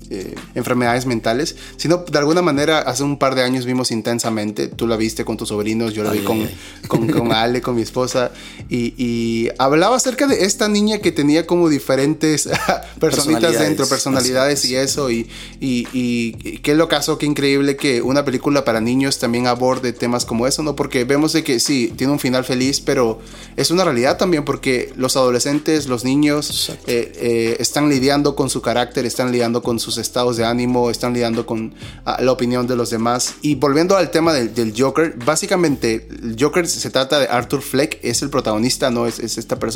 enfermedades 0.53 1.05
mentales, 1.05 1.55
sino 1.77 1.99
de 1.99 2.17
alguna 2.17 2.41
manera 2.41 2.79
hace 2.79 3.03
un 3.03 3.17
par 3.17 3.35
de 3.35 3.43
años 3.43 3.65
vimos 3.65 3.91
intensamente, 3.91 4.67
tú 4.67 4.85
la 4.85 4.97
viste 4.97 5.23
con 5.23 5.37
tus 5.37 5.47
sobrinos, 5.47 5.93
yo 5.93 6.03
la 6.03 6.11
vi 6.11 6.19
con, 6.19 6.45
con, 6.89 7.31
Ale, 7.31 7.61
con 7.61 7.75
mi 7.75 7.83
esposa, 7.83 8.31
y, 8.69 9.47
hablaba 9.77 9.95
acerca 9.95 10.25
de 10.25 10.43
esta 10.45 10.67
niña 10.67 10.97
que 10.97 11.11
tenía 11.11 11.45
como 11.45 11.69
diferentes 11.69 12.49
personitas 12.99 13.59
dentro, 13.59 13.87
personalidades 13.87 14.65
y 14.65 14.75
eso, 14.75 15.11
y, 15.11 15.29
y, 15.59 15.87
y 15.93 16.57
qué 16.63 16.73
locazo, 16.73 17.19
qué 17.19 17.27
increíble 17.27 17.77
que 17.77 18.01
una 18.01 18.25
película 18.25 18.65
para 18.65 18.81
niños 18.81 19.19
también 19.19 19.45
aborde 19.45 19.93
temas 19.93 20.25
como 20.25 20.47
eso, 20.47 20.63
¿no? 20.63 20.75
Porque 20.75 21.03
vemos 21.03 21.33
de 21.33 21.43
que 21.43 21.59
sí, 21.59 21.93
tiene 21.95 22.11
un 22.11 22.19
final 22.19 22.43
feliz, 22.43 22.81
pero 22.81 23.19
es 23.55 23.69
una 23.69 23.83
realidad 23.83 24.17
también 24.17 24.43
porque 24.45 24.91
los 24.95 25.15
adolescentes, 25.15 25.87
los 25.87 26.03
niños 26.03 26.71
eh, 26.87 27.11
eh, 27.15 27.57
están 27.59 27.87
lidiando 27.87 28.35
con 28.35 28.49
su 28.49 28.63
carácter, 28.63 29.05
están 29.05 29.31
lidiando 29.31 29.61
con 29.61 29.79
sus 29.79 29.99
estados 29.99 30.37
de 30.37 30.45
ánimo, 30.45 30.89
están 30.89 31.13
lidiando 31.13 31.45
con 31.45 31.75
ah, 32.05 32.17
la 32.19 32.31
opinión 32.31 32.65
de 32.65 32.75
los 32.75 32.89
demás. 32.89 33.35
Y 33.43 33.53
volviendo 33.53 33.95
al 33.95 34.09
tema 34.09 34.33
del, 34.33 34.73
Joker, 34.75 35.15
básicamente 35.23 36.07
el 36.09 36.35
Joker 36.39 36.67
se 36.67 36.89
trata 36.89 37.19
de 37.19 37.27
Arthur 37.27 37.61
Fleck, 37.61 37.99
es 38.01 38.23
el 38.23 38.31
protagonista, 38.31 38.89
¿no? 38.89 39.05
Es, 39.05 39.19
esta 39.19 39.59
persona 39.59 39.66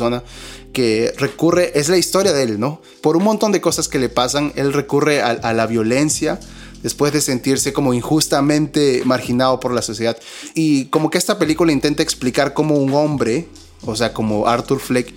que 0.72 1.12
recurre, 1.18 1.78
es 1.78 1.88
la 1.88 1.96
historia 1.96 2.32
de 2.32 2.42
él, 2.42 2.60
¿no? 2.60 2.80
Por 3.00 3.16
un 3.16 3.24
montón 3.24 3.52
de 3.52 3.60
cosas 3.60 3.88
que 3.88 3.98
le 3.98 4.08
pasan, 4.08 4.52
él 4.56 4.72
recurre 4.72 5.22
a 5.22 5.52
la 5.52 5.66
violencia 5.66 6.38
después 6.82 7.12
de 7.12 7.20
sentirse 7.20 7.72
como 7.72 7.94
injustamente 7.94 9.02
marginado 9.04 9.60
por 9.60 9.72
la 9.72 9.82
sociedad. 9.82 10.16
Y 10.54 10.86
como 10.86 11.10
que 11.10 11.18
esta 11.18 11.38
película 11.38 11.72
intenta 11.72 12.02
explicar 12.02 12.54
cómo 12.54 12.76
un 12.76 12.92
hombre, 12.94 13.48
o 13.84 13.96
sea, 13.96 14.12
como 14.12 14.46
Arthur 14.46 14.80
Fleck, 14.80 15.14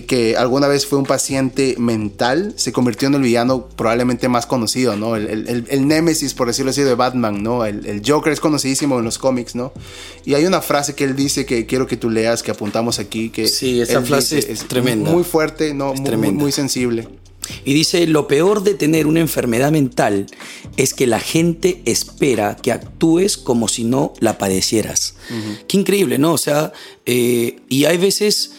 que 0.00 0.36
alguna 0.38 0.68
vez 0.68 0.86
fue 0.86 0.98
un 0.98 1.04
paciente 1.04 1.76
mental, 1.78 2.54
se 2.56 2.72
convirtió 2.72 3.08
en 3.08 3.14
el 3.14 3.20
villano 3.20 3.68
probablemente 3.68 4.26
más 4.26 4.46
conocido, 4.46 4.96
¿no? 4.96 5.16
El, 5.16 5.66
el, 5.68 5.86
némesis, 5.86 6.32
por 6.32 6.46
decirlo 6.46 6.70
así, 6.70 6.80
de 6.80 6.94
Batman, 6.94 7.42
¿no? 7.42 7.66
El, 7.66 8.02
Joker 8.04 8.32
es 8.32 8.40
conocidísimo 8.40 8.98
en 8.98 9.04
los 9.04 9.18
cómics, 9.18 9.54
¿no? 9.54 9.72
Y 10.24 10.32
hay 10.32 10.46
una 10.46 10.62
frase 10.62 10.94
que 10.94 11.04
él 11.04 11.14
dice 11.14 11.44
que 11.44 11.66
quiero 11.66 11.86
que 11.86 11.98
tú 11.98 12.08
leas, 12.08 12.42
que 12.42 12.50
apuntamos 12.50 12.98
aquí, 12.98 13.28
que... 13.28 13.46
Sí, 13.48 13.82
esa 13.82 14.00
frase 14.00 14.38
es, 14.38 14.66
tremenda. 14.66 15.10
Muy 15.10 15.24
fuerte, 15.24 15.74
¿no? 15.74 15.92
muy, 15.92 16.32
muy 16.32 16.52
sensible. 16.52 17.06
Y 17.64 17.74
dice, 17.74 18.06
lo 18.06 18.28
peor 18.28 18.62
de 18.62 18.74
tener 18.74 19.06
una 19.06 19.20
enfermedad 19.20 19.72
mental 19.72 20.26
es 20.76 20.94
que 20.94 21.06
la 21.06 21.20
gente 21.20 21.82
espera 21.84 22.56
que 22.56 22.72
actúes 22.72 23.36
como 23.36 23.68
si 23.68 23.84
no 23.84 24.14
la 24.20 24.38
padecieras. 24.38 25.16
Qué 25.68 25.76
increíble, 25.76 26.18
¿no? 26.18 26.32
O 26.32 26.38
sea, 26.38 26.72
eh, 27.04 27.56
y 27.68 27.84
hay 27.84 27.98
veces 27.98 28.52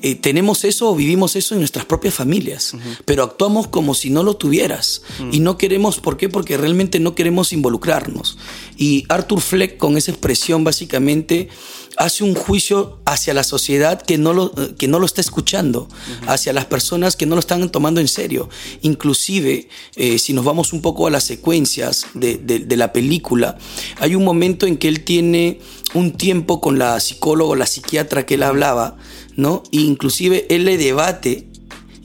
eh, 0.00 0.14
tenemos 0.14 0.64
eso 0.64 0.90
o 0.90 0.94
vivimos 0.94 1.34
eso 1.34 1.54
en 1.54 1.60
nuestras 1.60 1.84
propias 1.84 2.14
familias, 2.14 2.74
pero 3.04 3.24
actuamos 3.24 3.66
como 3.66 3.94
si 3.94 4.10
no 4.10 4.22
lo 4.22 4.34
tuvieras. 4.34 5.02
Y 5.32 5.40
no 5.40 5.58
queremos, 5.58 5.98
¿por 5.98 6.16
qué? 6.16 6.28
Porque 6.28 6.56
realmente 6.56 7.00
no 7.00 7.14
queremos 7.14 7.52
involucrarnos. 7.52 8.38
Y 8.76 9.04
Arthur 9.08 9.40
Fleck 9.40 9.76
con 9.76 9.96
esa 9.96 10.10
expresión 10.12 10.62
básicamente 10.62 11.48
hace 11.96 12.22
un 12.22 12.34
juicio 12.34 13.00
hacia 13.04 13.34
la 13.34 13.42
sociedad 13.42 14.00
que 14.00 14.18
no 14.18 14.32
lo, 14.32 14.52
que 14.76 14.86
no 14.86 15.00
lo 15.00 15.06
está 15.06 15.20
escuchando, 15.20 15.88
hacia 16.28 16.52
las 16.52 16.64
personas 16.66 17.16
que 17.16 17.26
no 17.26 17.34
lo 17.34 17.40
están 17.40 17.68
tomando 17.70 18.00
en 18.00 18.06
serio. 18.06 18.48
Inclusive, 18.82 19.68
eh, 19.96 20.18
si 20.20 20.32
nos 20.32 20.44
vamos 20.44 20.72
un 20.72 20.80
poco 20.80 21.08
a 21.08 21.10
las 21.10 21.24
secuencias 21.24 22.06
de, 22.14 22.36
de 22.36 22.76
la 22.76 22.92
película, 22.92 23.58
hay 23.98 24.14
un 24.14 24.24
momento 24.24 24.66
en 24.66 24.76
que 24.76 24.86
él 24.86 25.02
tiene 25.02 25.58
un 25.94 26.12
tiempo 26.12 26.60
con 26.60 26.78
la 26.78 27.00
psicóloga, 27.00 27.56
la 27.56 27.66
psiquiatra 27.66 28.26
que 28.26 28.34
él 28.34 28.44
hablaba, 28.44 28.96
¿no? 29.38 29.62
E 29.70 29.78
inclusive 29.78 30.46
él 30.50 30.64
le 30.64 30.76
debate 30.76 31.46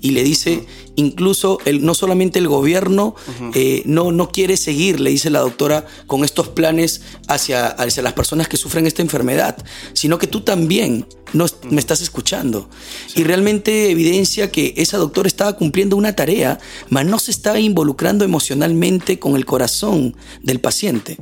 y 0.02 0.12
le 0.12 0.24
dice, 0.24 0.66
incluso 0.96 1.58
el, 1.66 1.84
no 1.84 1.96
solamente 1.96 2.38
el 2.38 2.48
gobierno 2.48 3.16
eh, 3.56 3.82
no, 3.86 4.12
no 4.12 4.30
quiere 4.30 4.56
seguir, 4.56 5.00
le 5.00 5.10
dice 5.10 5.32
la 5.32 5.40
doctora, 5.40 5.88
con 6.06 6.24
estos 6.24 6.50
planes 6.50 7.02
hacia, 7.28 7.68
hacia 7.68 8.04
las 8.04 8.14
personas 8.14 8.48
que 8.48 8.58
sufren 8.58 8.86
esta 8.86 9.02
enfermedad, 9.02 9.58
sino 9.94 10.20
que 10.20 10.28
tú 10.28 10.42
también 10.42 11.08
no, 11.34 11.48
me 11.72 11.80
estás 11.80 12.02
escuchando. 12.02 12.70
Y 13.16 13.24
realmente 13.24 13.90
evidencia 13.90 14.52
que 14.52 14.76
esa 14.78 14.98
doctora 14.98 15.28
estaba 15.28 15.54
cumpliendo 15.54 15.98
una 15.98 16.16
tarea, 16.16 16.60
mas 16.90 17.08
no 17.08 17.18
se 17.18 17.32
estaba 17.32 17.60
involucrando 17.60 18.26
emocionalmente 18.26 19.18
con 19.18 19.36
el 19.36 19.46
corazón 19.46 20.16
del 20.44 20.60
paciente. 20.60 21.18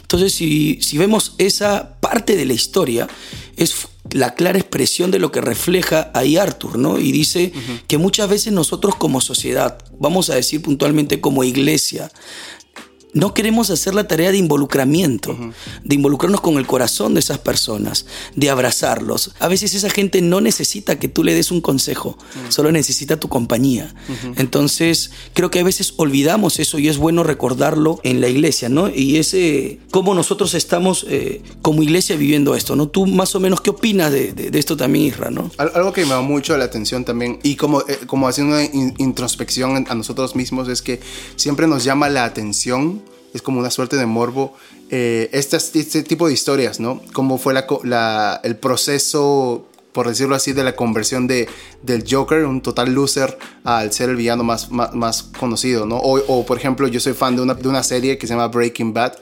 Entonces, 0.00 0.32
si, 0.32 0.80
si 0.80 0.96
vemos 0.96 1.34
esa 1.36 2.00
parte 2.00 2.34
de 2.34 2.46
la 2.46 2.54
historia, 2.54 3.08
es 3.56 3.74
la 4.12 4.34
clara 4.34 4.58
expresión 4.58 5.10
de 5.10 5.18
lo 5.18 5.30
que 5.30 5.40
refleja 5.40 6.10
ahí 6.14 6.36
Arthur, 6.36 6.78
¿no? 6.78 6.98
Y 6.98 7.12
dice 7.12 7.52
que 7.86 7.98
muchas 7.98 8.28
veces 8.28 8.52
nosotros 8.52 8.96
como 8.96 9.20
sociedad, 9.20 9.78
vamos 9.98 10.30
a 10.30 10.34
decir 10.34 10.62
puntualmente 10.62 11.20
como 11.20 11.44
iglesia, 11.44 12.10
no 13.12 13.34
queremos 13.34 13.70
hacer 13.70 13.94
la 13.94 14.06
tarea 14.06 14.32
de 14.32 14.38
involucramiento, 14.38 15.36
de 15.84 15.94
involucrarnos 15.94 16.40
con 16.40 16.58
el 16.58 16.66
corazón 16.66 17.14
de 17.14 17.20
esas 17.20 17.38
personas, 17.38 18.06
de 18.36 18.50
abrazarlos. 18.50 19.32
A 19.38 19.48
veces 19.48 19.74
esa 19.74 19.90
gente 19.90 20.22
no 20.22 20.40
necesita 20.40 20.98
que 20.98 21.08
tú 21.08 21.24
le 21.24 21.34
des 21.34 21.50
un 21.50 21.60
consejo, 21.60 22.16
solo 22.48 22.72
necesita 22.72 23.18
tu 23.18 23.28
compañía. 23.28 23.94
Entonces, 24.36 25.10
creo 25.34 25.50
que 25.50 25.60
a 25.60 25.64
veces 25.64 25.94
olvidamos 25.96 26.58
eso 26.58 26.78
y 26.78 26.88
es 26.88 26.98
bueno 26.98 27.22
recordarlo 27.22 28.00
en 28.02 28.20
la 28.20 28.28
iglesia, 28.28 28.68
¿no? 28.68 28.88
Y 28.88 29.16
ese, 29.16 29.78
cómo 29.90 30.14
nosotros 30.14 30.54
estamos 30.54 31.06
eh, 31.08 31.42
como 31.62 31.82
iglesia 31.82 32.16
viviendo 32.16 32.54
esto, 32.54 32.76
¿no? 32.76 32.88
Tú 32.88 33.06
más 33.06 33.34
o 33.34 33.40
menos, 33.40 33.60
¿qué 33.60 33.70
opinas 33.70 34.12
de, 34.12 34.50
esto 34.54 34.76
también, 34.76 35.06
Isra, 35.06 35.30
¿no? 35.30 35.50
Algo 35.58 35.92
que 35.92 36.04
me 36.04 36.10
da 36.10 36.20
mucho 36.20 36.56
la 36.56 36.64
atención 36.64 37.04
también, 37.04 37.38
y 37.42 37.56
como, 37.56 37.80
eh, 37.82 37.98
como 38.06 38.28
haciendo 38.28 38.56
una 38.56 38.64
introspección 38.98 39.86
a 39.88 39.94
nosotros 39.94 40.36
mismos, 40.36 40.68
es 40.68 40.82
que 40.82 41.00
siempre 41.36 41.66
nos 41.66 41.84
llama 41.84 42.08
la 42.08 42.24
atención 42.24 42.99
es 43.34 43.42
como 43.42 43.60
una 43.60 43.70
suerte 43.70 43.96
de 43.96 44.06
morbo. 44.06 44.54
Eh, 44.90 45.30
este, 45.32 45.56
este, 45.56 46.02
tipo 46.02 46.26
de 46.26 46.34
historias, 46.34 46.80
¿no? 46.80 47.00
Cómo 47.12 47.38
fue 47.38 47.54
la, 47.54 48.40
el 48.42 48.56
proceso, 48.56 49.66
por 49.92 50.08
decirlo 50.08 50.34
así, 50.34 50.52
de 50.52 50.64
la 50.64 50.74
conversión 50.74 51.26
de, 51.26 51.48
del 51.82 52.04
Joker, 52.08 52.44
un 52.44 52.60
total 52.60 52.92
loser, 52.92 53.38
al 53.64 53.92
ser 53.92 54.10
el 54.10 54.16
villano 54.16 54.42
más, 54.42 54.70
más, 54.70 55.22
conocido, 55.22 55.86
¿no? 55.86 55.96
O, 55.96 56.18
o, 56.26 56.44
por 56.44 56.58
ejemplo, 56.58 56.88
yo 56.88 57.00
soy 57.00 57.12
fan 57.12 57.36
de 57.36 57.42
una, 57.42 57.54
de 57.54 57.68
una 57.68 57.82
serie 57.82 58.18
que 58.18 58.26
se 58.26 58.32
llama 58.32 58.48
Breaking 58.48 58.92
Bad, 58.92 59.14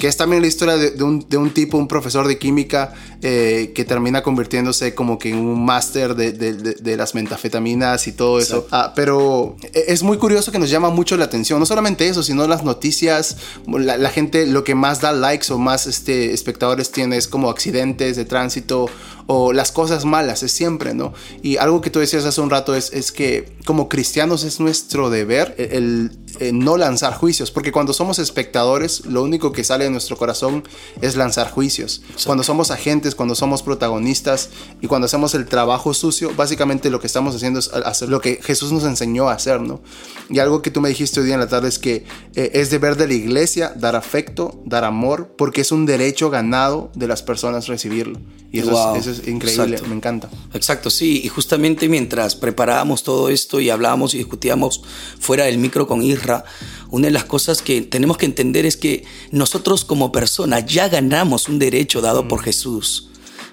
que 0.00 0.08
es 0.08 0.16
también 0.16 0.40
la 0.40 0.48
historia 0.48 0.78
de, 0.78 1.04
un, 1.04 1.28
de 1.28 1.36
un, 1.36 1.50
tipo, 1.50 1.76
un 1.76 1.86
profesor 1.86 2.26
de 2.26 2.38
química 2.38 2.94
eh, 3.20 3.72
que 3.74 3.84
termina 3.84 4.22
convirtiéndose 4.22 4.94
como 4.94 5.18
que 5.18 5.28
en 5.28 5.36
un 5.36 5.62
máster 5.62 6.14
de, 6.14 6.32
de, 6.32 6.96
las 6.96 7.14
metafetaminas 7.14 8.06
y 8.06 8.12
todo 8.12 8.38
eso. 8.38 8.66
Ah, 8.70 8.94
pero 8.96 9.56
e, 9.62 9.84
es 9.88 10.02
muy 10.02 10.16
curioso 10.16 10.50
que 10.50 10.58
nos 10.58 10.70
llama 10.70 10.88
mucho 10.88 11.18
la 11.18 11.26
atención, 11.26 11.60
no 11.60 11.66
solamente 11.66 12.08
eso, 12.08 12.22
sino 12.22 12.48
las 12.48 12.64
noticias, 12.64 13.36
la, 13.66 14.08
gente 14.08 14.46
lo 14.46 14.64
que 14.64 14.74
más 14.74 15.02
da 15.02 15.12
likes 15.12 15.52
o 15.52 15.58
más 15.58 15.86
este, 15.86 16.32
espectadores 16.32 16.90
tiene 16.90 17.18
es 17.18 17.28
como 17.28 17.50
accidentes 17.50 18.16
de 18.16 18.24
tránsito 18.24 18.86
o 19.32 19.52
las 19.52 19.70
cosas 19.70 20.04
malas, 20.04 20.42
es 20.42 20.50
siempre, 20.50 20.92
¿no? 20.92 21.12
Y 21.40 21.56
algo 21.58 21.80
que 21.80 21.88
tú 21.88 22.00
decías 22.00 22.24
hace 22.24 22.40
un 22.40 22.50
rato 22.50 22.74
es, 22.74 22.92
es 22.92 23.12
que 23.12 23.52
como 23.64 23.88
cristianos 23.88 24.42
es 24.42 24.58
nuestro 24.58 25.08
deber 25.08 25.54
el, 25.56 26.10
no 26.52 26.76
lanzar 26.76 27.14
juicios, 27.14 27.52
porque 27.52 27.70
cuando 27.70 27.92
somos 27.92 28.18
espectadores, 28.18 29.06
lo 29.06 29.22
único 29.22 29.52
que 29.52 29.62
sale 29.62 29.84
de 29.84 29.90
nuestro 29.90 30.16
corazón 30.16 30.64
es 31.00 31.14
lanzar 31.14 31.48
juicios. 31.48 32.02
Cuando 32.26 32.42
somos 32.42 32.72
agentes, 32.72 33.14
cuando 33.14 33.36
somos 33.36 33.62
protagonistas 33.62 34.48
y 34.80 34.88
cuando 34.88 35.06
hacemos 35.06 35.32
el 35.36 35.46
trabajo 35.46 35.94
sucio, 35.94 36.32
básicamente 36.36 36.90
lo 36.90 36.98
que 36.98 37.06
estamos 37.06 37.36
haciendo 37.36 37.60
es 37.60 37.68
hacer 37.72 38.08
lo 38.08 38.20
que 38.20 38.40
Jesús 38.42 38.72
nos 38.72 38.82
enseñó 38.82 39.28
a 39.28 39.34
hacer, 39.34 39.60
¿no? 39.60 39.80
Y 40.28 40.40
algo 40.40 40.60
que 40.60 40.72
tú 40.72 40.80
me 40.80 40.88
dijiste 40.88 41.20
hoy 41.20 41.26
día 41.26 41.34
en 41.34 41.40
la 41.40 41.48
tarde 41.48 41.68
es 41.68 41.78
que 41.78 42.04
eh, 42.34 42.50
es 42.54 42.70
deber 42.70 42.96
de 42.96 43.06
la 43.06 43.14
iglesia 43.14 43.74
dar 43.76 43.94
afecto, 43.94 44.60
dar 44.64 44.82
amor, 44.82 45.34
porque 45.38 45.60
es 45.60 45.70
un 45.70 45.86
derecho 45.86 46.30
ganado 46.30 46.90
de 46.96 47.06
las 47.06 47.22
personas 47.22 47.68
recibirlo. 47.68 48.18
Y 48.52 48.58
eso, 48.58 48.96
es, 48.96 49.19
increíble, 49.26 49.80
me 49.88 49.94
encanta. 49.94 50.30
Exacto, 50.54 50.90
sí. 50.90 51.20
Y 51.24 51.28
justamente 51.28 51.88
mientras 51.88 52.36
preparábamos 52.36 53.02
todo 53.02 53.28
esto 53.28 53.60
y 53.60 53.70
hablábamos 53.70 54.14
y 54.14 54.18
discutíamos 54.18 54.82
fuera 55.18 55.44
del 55.44 55.58
micro 55.58 55.86
con 55.86 56.02
Isra, 56.02 56.44
una 56.90 57.06
de 57.06 57.12
las 57.12 57.24
cosas 57.24 57.62
que 57.62 57.82
tenemos 57.82 58.16
que 58.16 58.26
entender 58.26 58.66
es 58.66 58.76
que 58.76 59.04
nosotros 59.30 59.84
como 59.84 60.12
personas 60.12 60.66
ya 60.66 60.88
ganamos 60.88 61.48
un 61.48 61.58
derecho 61.58 62.00
dado 62.00 62.28
por 62.28 62.40
mm. 62.40 62.44
Jesús. 62.44 63.10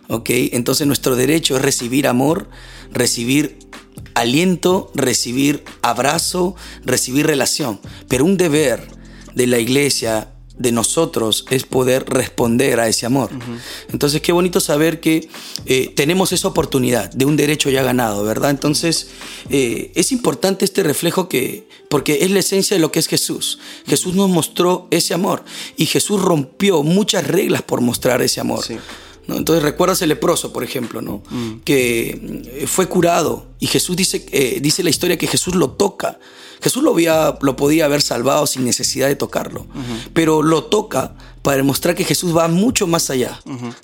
¿Ok? 0.09 0.29
Entonces 0.29 0.87
nuestro 0.87 1.15
derecho 1.15 1.57
es 1.57 1.61
recibir 1.61 2.07
amor, 2.07 2.49
recibir 2.93 3.57
aliento, 4.13 4.91
recibir 4.95 5.63
abrazo, 5.81 6.55
recibir 6.85 7.27
relación. 7.27 7.79
Pero 8.07 8.25
un 8.25 8.37
deber 8.37 8.87
de 9.35 9.47
la 9.47 9.59
iglesia 9.59 10.29
de 10.57 10.71
nosotros 10.71 11.45
es 11.49 11.63
poder 11.63 12.05
responder 12.07 12.79
a 12.79 12.87
ese 12.87 13.05
amor. 13.05 13.29
Entonces, 13.91 14.21
qué 14.21 14.31
bonito 14.31 14.59
saber 14.59 14.99
que 14.99 15.29
eh, 15.65 15.93
tenemos 15.95 16.31
esa 16.31 16.47
oportunidad 16.47 17.11
de 17.11 17.25
un 17.25 17.37
derecho 17.37 17.69
ya 17.69 17.83
ganado, 17.83 18.23
¿verdad? 18.23 18.49
Entonces, 18.49 19.09
eh, 19.49 19.91
es 19.95 20.11
importante 20.11 20.65
este 20.65 20.83
reflejo 20.83 21.29
que, 21.29 21.67
porque 21.89 22.19
es 22.21 22.31
la 22.31 22.39
esencia 22.39 22.75
de 22.75 22.81
lo 22.81 22.91
que 22.91 22.99
es 22.99 23.07
Jesús. 23.07 23.59
Jesús 23.85 24.15
nos 24.15 24.29
mostró 24.29 24.87
ese 24.89 25.13
amor 25.13 25.43
y 25.75 25.85
Jesús 25.85 26.21
rompió 26.21 26.83
muchas 26.83 27.27
reglas 27.27 27.61
por 27.61 27.81
mostrar 27.81 28.21
ese 28.21 28.39
amor. 28.39 28.65
Entonces 29.27 29.61
recuerdas 29.61 30.01
el 30.01 30.09
leproso, 30.09 30.53
por 30.53 30.63
ejemplo, 30.63 31.01
¿no? 31.01 31.21
Mm. 31.29 31.59
que 31.65 32.41
eh, 32.45 32.65
fue 32.65 32.87
curado 32.87 33.45
y 33.59 33.67
Jesús 33.67 33.95
dice, 33.95 34.25
dice 34.61 34.83
la 34.83 34.89
historia 34.89 35.17
que 35.17 35.27
Jesús 35.27 35.53
lo 35.53 35.71
toca 35.71 36.17
Jesús 36.61 36.83
lo, 36.83 36.91
había, 36.91 37.37
lo 37.41 37.55
podía 37.55 37.85
haber 37.85 38.01
salvado 38.01 38.47
sin 38.47 38.65
necesidad 38.65 39.07
de 39.07 39.15
tocarlo, 39.15 39.65
pero 40.13 40.41
lo 40.41 40.65
toca 40.65 41.13
para 41.47 41.59
demostrar 41.59 41.95
que 41.95 42.03
Jesús 42.03 42.35
va 42.35 42.49
mucho 42.49 42.87
más 42.87 43.09
allá, 43.09 43.39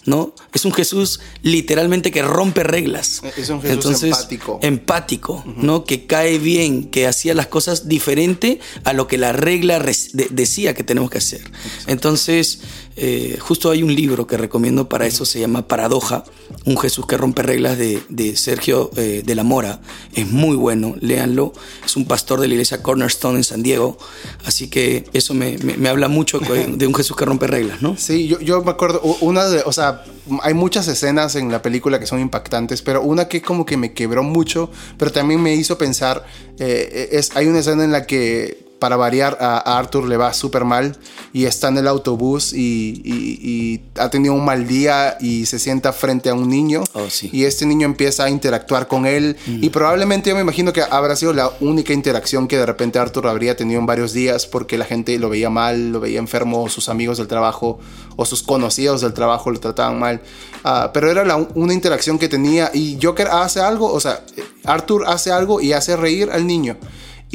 ¿no? 0.06 0.36
Es 0.54 0.66
un 0.66 0.74
Jesús 0.74 1.22
literalmente 1.44 2.12
que 2.12 2.22
rompe 2.22 2.62
reglas. 2.62 3.22
Es 3.38 3.48
un 3.48 3.62
Jesús 3.62 4.04
empático. 4.04 4.60
Empático, 4.62 5.46
¿no? 5.56 5.86
Que 5.86 6.06
cae 6.06 6.40
bien, 6.40 6.90
que 6.90 7.08
hacía 7.08 7.34
las 7.34 7.48
cosas 7.48 7.88
diferente 7.88 8.60
a 8.84 8.92
lo 8.92 9.08
que 9.08 9.18
la 9.18 9.32
regla 9.32 9.82
decía 10.30 10.74
que 10.74 10.84
tenemos 10.84 11.10
que 11.10 11.20
hacer. 11.20 11.50
Entonces, 11.88 12.60
eh, 12.98 13.38
justo 13.40 13.72
hay 13.72 13.82
un 13.82 13.96
libro 13.96 14.28
que 14.28 14.38
recomiendo 14.38 14.90
para 14.90 15.08
eso, 15.08 15.26
se 15.26 15.40
llama 15.40 15.68
Paradoja, 15.68 16.26
un 16.66 16.78
Jesús 16.78 17.08
que 17.08 17.18
rompe 17.18 17.44
reglas 17.44 17.78
de, 17.78 18.36
Sergio 18.36 18.92
eh, 18.98 19.24
de 19.26 19.36
la 19.36 19.44
Mora. 19.44 19.80
Es 20.14 20.30
muy 20.30 20.58
bueno, 20.58 20.96
léanlo. 21.00 21.54
Es 21.86 21.96
un 21.96 22.06
pastor 22.06 22.42
de 22.42 22.48
la 22.50 22.56
iglesia 22.56 22.84
Cornerstone 22.84 23.38
en 23.38 23.44
San 23.46 23.64
Diego, 23.64 23.98
así 24.46 24.68
que 24.68 25.06
eso 25.14 25.34
me, 25.34 25.58
me 25.58 25.88
habla 25.88 26.10
mucho 26.10 26.40
de 26.40 26.88
un 26.88 26.94
Jesús 26.94 27.16
que 27.16 27.26
rompe 27.26 27.48
reglas, 27.48 27.53
¿no? 27.82 27.96
Sí, 27.98 28.28
yo, 28.28 28.40
yo 28.40 28.64
me 28.64 28.72
acuerdo, 28.72 29.02
una 29.22 29.46
de, 29.46 29.64
o 29.66 29.72
sea, 29.72 30.04
hay 30.42 30.54
muchas 30.54 30.88
escenas 30.88 31.36
en 31.36 31.52
la 31.52 31.62
película 31.62 32.00
que 32.00 32.06
son 32.06 32.20
impactantes, 32.20 32.82
pero 32.82 33.02
una 33.02 33.28
que 33.28 33.42
como 33.42 33.66
que 33.66 33.78
me 33.78 33.94
quebró 33.94 34.24
mucho, 34.24 34.72
pero 34.98 35.12
también 35.12 35.42
me 35.42 35.54
hizo 35.56 35.78
pensar, 35.78 36.26
eh, 36.60 37.10
es, 37.12 37.36
hay 37.36 37.48
una 37.48 37.60
escena 37.60 37.84
en 37.84 37.92
la 37.92 38.06
que 38.06 38.63
para 38.84 38.98
variar, 38.98 39.38
a, 39.40 39.78
Arthur 39.80 40.10
le 40.10 40.18
va 40.18 40.34
súper 40.34 40.66
mal 40.66 40.98
y 41.32 41.46
está 41.46 41.70
en 41.70 41.78
el 41.78 41.88
autobús 41.88 42.52
y, 42.54 43.80
ha 43.98 44.10
tenido 44.10 44.34
un 44.34 44.44
mal 44.44 44.68
día 44.68 45.16
y 45.22 45.46
se 45.46 45.58
sienta 45.58 45.94
frente 45.94 46.30
a 46.30 46.34
un 46.34 46.50
niño. 46.50 46.84
Oh, 46.92 47.08
y 47.32 47.46
este 47.46 47.66
niño 47.66 47.86
empieza 47.86 48.26
a 48.26 48.30
interactuar 48.30 48.90
con 48.90 49.06
él. 49.06 49.38
Y 49.48 49.70
probablemente 49.70 50.32
yo 50.32 50.36
me 50.36 50.42
imagino 50.42 50.74
que 50.74 50.82
habrá 50.82 51.16
sido 51.16 51.32
la 51.32 51.50
única 51.62 51.94
interacción 51.94 52.50
que 52.50 52.58
de 52.58 52.66
repente 52.66 53.00
Arthur 53.00 53.28
habría 53.28 53.56
tenido 53.56 53.80
en 53.80 53.86
varios 53.86 54.12
días 54.12 54.48
porque 54.48 54.78
la 54.78 54.84
gente 54.84 55.18
lo 55.18 55.30
veía 55.30 55.50
mal, 55.50 55.94
lo 55.94 56.02
veía 56.02 56.20
enfermo, 56.20 56.64
o 56.64 56.68
sus 56.68 56.90
amigos 56.90 57.18
del 57.20 57.28
trabajo 57.28 57.80
o 58.18 58.26
sus 58.26 58.44
conocidos 58.44 59.00
del 59.00 59.14
trabajo 59.14 59.50
lo 59.50 59.62
trataban 59.62 59.98
mal. 59.98 60.20
Ah, 60.66 60.92
pero 60.94 61.10
era 61.10 61.24
la, 61.24 61.38
una 61.38 61.74
interacción 61.74 62.20
que 62.20 62.28
tenía 62.28 62.70
y 62.74 63.00
Joker 63.02 63.30
hace 63.30 63.62
algo, 63.62 63.94
o 63.94 64.02
sea, 64.02 64.26
Arthur 64.66 65.06
hace 65.08 65.32
algo 65.32 65.62
y 65.62 65.72
hace 65.72 65.96
reír 65.96 66.32
al 66.32 66.46
niño. 66.46 66.76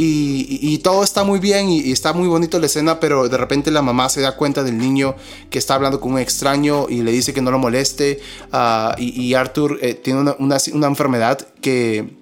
Y, 0.01 0.79
todo 0.79 1.03
está 1.03 1.25
muy 1.25 1.41
bien 1.41 1.69
y, 1.71 1.91
está 1.91 2.13
muy 2.13 2.29
bonito 2.29 2.61
la 2.61 2.67
escena, 2.67 3.01
pero 3.01 3.29
de 3.29 3.37
repente 3.37 3.73
la 3.73 3.83
mamá 3.83 4.09
se 4.09 4.21
da 4.21 4.37
cuenta 4.37 4.63
del 4.63 4.79
niño 4.79 5.17
que 5.51 5.59
está 5.59 5.75
hablando 5.75 6.01
con 6.01 6.13
un 6.13 6.21
extraño 6.21 6.87
y 6.89 7.03
le 7.03 7.11
dice 7.11 7.35
que 7.35 7.43
no 7.43 7.51
lo 7.51 7.59
moleste. 7.59 8.21
Ah, 8.53 8.95
y, 8.97 9.35
Arthur 9.35 9.79
eh, 9.83 9.95
tiene 9.95 10.21
una, 10.21 10.37
una 10.73 10.87
enfermedad 10.87 11.41
que 11.61 12.18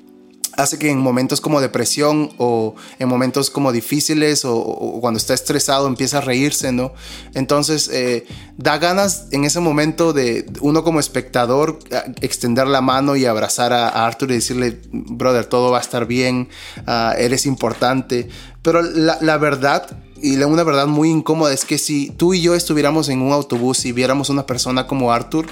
hace 0.57 0.79
que 0.79 0.91
en 0.91 0.99
momentos 0.99 1.41
como 1.41 1.61
depresión 1.61 2.31
o 2.39 2.75
en 2.99 3.09
momentos 3.09 3.51
como 3.51 3.73
difíciles 3.73 4.45
o, 4.45 4.99
cuando 5.01 5.19
está 5.19 5.35
estresado 5.35 5.87
empieza 5.87 6.19
a 6.19 6.21
reírse, 6.21 6.73
¿no? 6.73 6.93
Entonces 7.35 7.89
eh, 7.93 8.27
da 8.57 8.79
ganas 8.79 9.27
en 9.33 9.45
ese 9.45 9.61
momento 9.61 10.13
de 10.13 10.47
uno 10.61 10.83
como 10.85 11.01
espectador 11.01 11.79
extender 12.21 12.67
la 12.67 12.81
mano 12.81 13.17
y 13.17 13.27
abrazar 13.27 13.73
a, 13.73 14.07
Arthur 14.07 14.31
y 14.31 14.35
decirle, 14.35 14.81
brother, 14.93 15.47
todo 15.47 15.71
va 15.71 15.79
a 15.79 15.81
estar 15.83 16.07
bien, 16.07 16.49
ah, 16.87 17.15
eres 17.19 17.47
importante. 17.47 18.29
Pero 18.63 18.83
la, 18.83 19.19
la 19.21 19.39
verdad 19.39 19.99
y 20.23 20.37
una 20.43 20.65
verdad 20.65 20.87
muy 20.87 21.11
incómoda 21.11 21.53
es 21.53 21.65
que 21.65 21.79
si 21.79 22.11
tú 22.11 22.35
y 22.35 22.41
yo 22.41 22.55
estuviéramos 22.55 23.09
en 23.09 23.21
un 23.21 23.33
autobús 23.33 23.85
y 23.85 23.93
viéramos 23.93 24.31
una 24.31 24.47
persona 24.47 24.87
como 24.87 25.13
Arthur, 25.13 25.47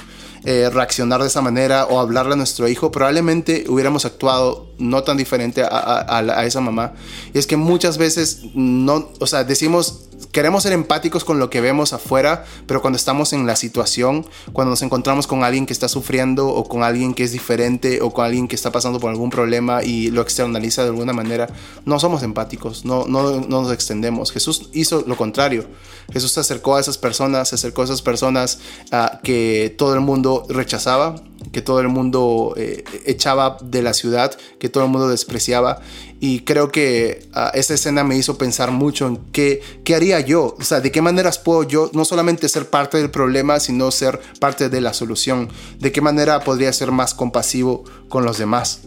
eh, 0.44 0.68
reaccionar 0.70 1.22
de 1.22 1.28
esa 1.28 1.40
manera 1.40 1.86
o 1.86 2.00
hablarle 2.00 2.34
a 2.34 2.36
nuestro 2.36 2.68
hijo, 2.68 2.92
probablemente 2.92 3.64
hubiéramos 3.68 4.04
actuado 4.04 4.66
no 4.78 5.02
tan 5.02 5.16
diferente 5.16 5.62
a, 5.62 6.44
esa 6.44 6.60
mamá. 6.60 6.92
Y 7.32 7.38
es 7.38 7.46
que 7.46 7.56
muchas 7.56 7.96
veces 7.96 8.42
no, 8.54 9.08
o 9.20 9.26
sea, 9.26 9.44
decimos, 9.44 10.10
queremos 10.34 10.64
ser 10.64 10.72
empáticos 10.72 11.24
con 11.24 11.38
lo 11.38 11.48
que 11.48 11.60
vemos 11.60 11.92
afuera, 11.92 12.44
pero 12.66 12.82
cuando 12.82 12.96
estamos 12.96 13.32
en 13.32 13.46
la 13.46 13.54
situación, 13.54 14.26
cuando 14.52 14.70
nos 14.70 14.82
encontramos 14.82 15.28
con 15.28 15.44
alguien 15.44 15.64
que 15.64 15.72
está 15.72 15.88
sufriendo 15.88 16.48
o 16.48 16.64
con 16.64 16.82
alguien 16.82 17.14
que 17.14 17.22
es 17.22 17.30
diferente 17.30 18.02
o 18.02 18.10
con 18.10 18.24
alguien 18.24 18.48
que 18.48 18.56
está 18.56 18.72
pasando 18.72 18.98
por 18.98 19.10
algún 19.10 19.30
problema 19.30 19.84
y 19.84 20.10
lo 20.10 20.22
externaliza 20.22 20.82
de 20.82 20.88
alguna 20.88 21.12
manera, 21.12 21.48
no 21.84 22.00
somos 22.00 22.24
empáticos, 22.24 22.84
no, 22.84 23.06
no, 23.06 23.40
no 23.42 23.62
nos 23.62 23.72
extendemos. 23.72 24.32
Jesús 24.32 24.70
hizo 24.72 25.04
lo 25.06 25.16
contrario. 25.16 25.66
Jesús 26.12 26.32
se 26.32 26.40
acercó 26.40 26.74
a 26.74 26.80
esas 26.80 26.98
personas, 26.98 27.50
se 27.50 27.54
acercó 27.54 27.82
a 27.82 27.84
esas 27.84 28.02
personas 28.02 28.58
ah, 28.90 29.20
que 29.22 29.72
todo 29.78 29.94
el 29.94 30.00
mundo 30.00 30.44
rechazaba, 30.48 31.14
que 31.52 31.62
todo 31.62 31.78
el 31.80 31.88
mundo 31.88 32.54
eh, 32.56 32.82
echaba 33.06 33.56
de 33.62 33.82
la 33.82 33.94
ciudad, 33.94 34.36
que 34.58 34.68
todo 34.68 34.84
el 34.84 34.90
mundo 34.90 35.08
despreciaba. 35.08 35.80
Y 36.20 36.40
creo 36.40 36.70
que 36.70 37.26
uh, 37.34 37.56
esa 37.56 37.74
escena 37.74 38.04
me 38.04 38.16
hizo 38.16 38.38
pensar 38.38 38.70
mucho 38.70 39.06
en 39.06 39.18
qué, 39.32 39.60
qué 39.84 39.94
haría 39.94 40.20
yo, 40.20 40.56
o 40.58 40.64
sea, 40.64 40.80
de 40.80 40.90
qué 40.90 41.02
maneras 41.02 41.38
puedo 41.38 41.64
yo 41.64 41.90
no 41.92 42.04
solamente 42.04 42.48
ser 42.48 42.70
parte 42.70 42.98
del 42.98 43.10
problema, 43.10 43.60
sino 43.60 43.90
ser 43.90 44.20
parte 44.40 44.68
de 44.68 44.80
la 44.80 44.94
solución, 44.94 45.48
de 45.78 45.92
qué 45.92 46.00
manera 46.00 46.40
podría 46.40 46.72
ser 46.72 46.92
más 46.92 47.14
compasivo 47.14 47.84
con 48.08 48.24
los 48.24 48.38
demás. 48.38 48.80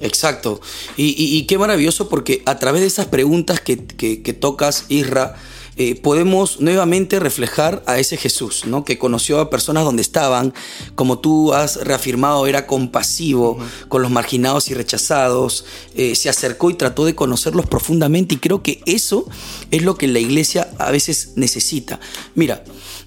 Exacto. 0.00 0.60
Y, 0.96 1.14
y, 1.16 1.36
y, 1.36 1.46
qué 1.46 1.56
maravilloso 1.56 2.08
porque 2.08 2.42
a 2.46 2.58
través 2.58 2.80
de 2.80 2.88
esas 2.88 3.06
preguntas 3.06 3.60
que, 3.60 3.84
que, 3.84 4.22
que 4.22 4.32
tocas, 4.32 4.86
Isra, 4.88 5.36
eh, 5.76 5.94
podemos 5.96 6.60
nuevamente 6.60 7.18
reflejar 7.18 7.82
a 7.86 7.98
ese 7.98 8.16
Jesús, 8.16 8.64
¿no? 8.66 8.84
Que 8.84 8.98
conoció 8.98 9.40
a 9.40 9.50
personas 9.50 9.84
donde 9.84 10.02
estaban, 10.02 10.54
como 10.94 11.18
tú 11.18 11.52
has 11.52 11.76
reafirmado, 11.76 12.46
era 12.46 12.66
compasivo 12.66 13.52
uh 13.52 13.58
-huh. 13.58 13.88
con 13.88 14.02
los 14.02 14.10
marginados 14.10 14.68
y 14.70 14.74
rechazados, 14.74 15.64
eh, 15.94 16.14
se 16.14 16.28
acercó 16.28 16.70
y 16.70 16.74
trató 16.74 17.04
de 17.04 17.14
conocerlos 17.14 17.66
profundamente 17.66 18.36
y 18.36 18.38
creo 18.38 18.62
que 18.62 18.80
eso 18.86 19.26
es 19.70 19.82
lo 19.82 19.96
que 19.96 20.06
la 20.06 20.20
iglesia 20.20 20.70
a 20.78 20.90
veces 20.90 21.32
necesita. 21.36 22.00
Mira, 22.34 22.62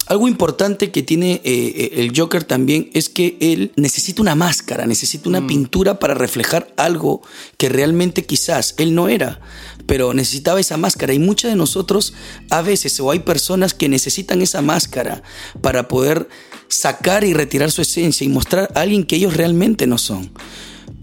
algo 0.08 0.28
importante 0.28 0.92
que 0.92 1.04
tiene 1.04 1.42
eh, 1.44 1.92
el 1.94 2.18
Joker 2.18 2.44
también 2.44 2.90
es 2.94 3.10
que 3.10 3.38
él 3.40 3.72
necesita 3.76 4.22
una 4.22 4.36
máscara, 4.36 4.86
necesita 4.86 5.28
una 5.28 5.42
mm. 5.42 5.48
pintura 5.48 6.00
para 6.00 6.14
reflejar 6.14 6.74
algo 6.78 7.22
que 7.58 7.70
realmente 7.70 8.26
quizás 8.26 8.76
él 8.78 8.96
no 8.96 9.10
era, 9.10 9.42
pero 9.86 10.14
necesitaba 10.14 10.60
esa 10.60 10.78
máscara. 10.78 11.14
Y 11.14 11.20
muchos 11.20 11.52
de 11.52 11.58
nosotros 11.58 12.14
a 12.50 12.62
veces, 12.62 13.00
o 13.00 13.12
hay 13.12 13.20
personas 13.20 13.74
que 13.74 13.90
necesitan 13.90 14.42
esa 14.42 14.62
máscara 14.62 15.24
para 15.62 15.88
poder 15.88 16.30
sacar 16.70 17.24
y 17.24 17.34
retirar 17.34 17.72
su 17.72 17.82
esencia 17.82 18.26
y 18.26 18.30
mostrar 18.30 18.72
a 18.76 18.82
alguien 18.82 19.04
que 19.04 19.18
ellos 19.18 19.36
realmente 19.36 19.88
no 19.88 19.98
son. 19.98 20.32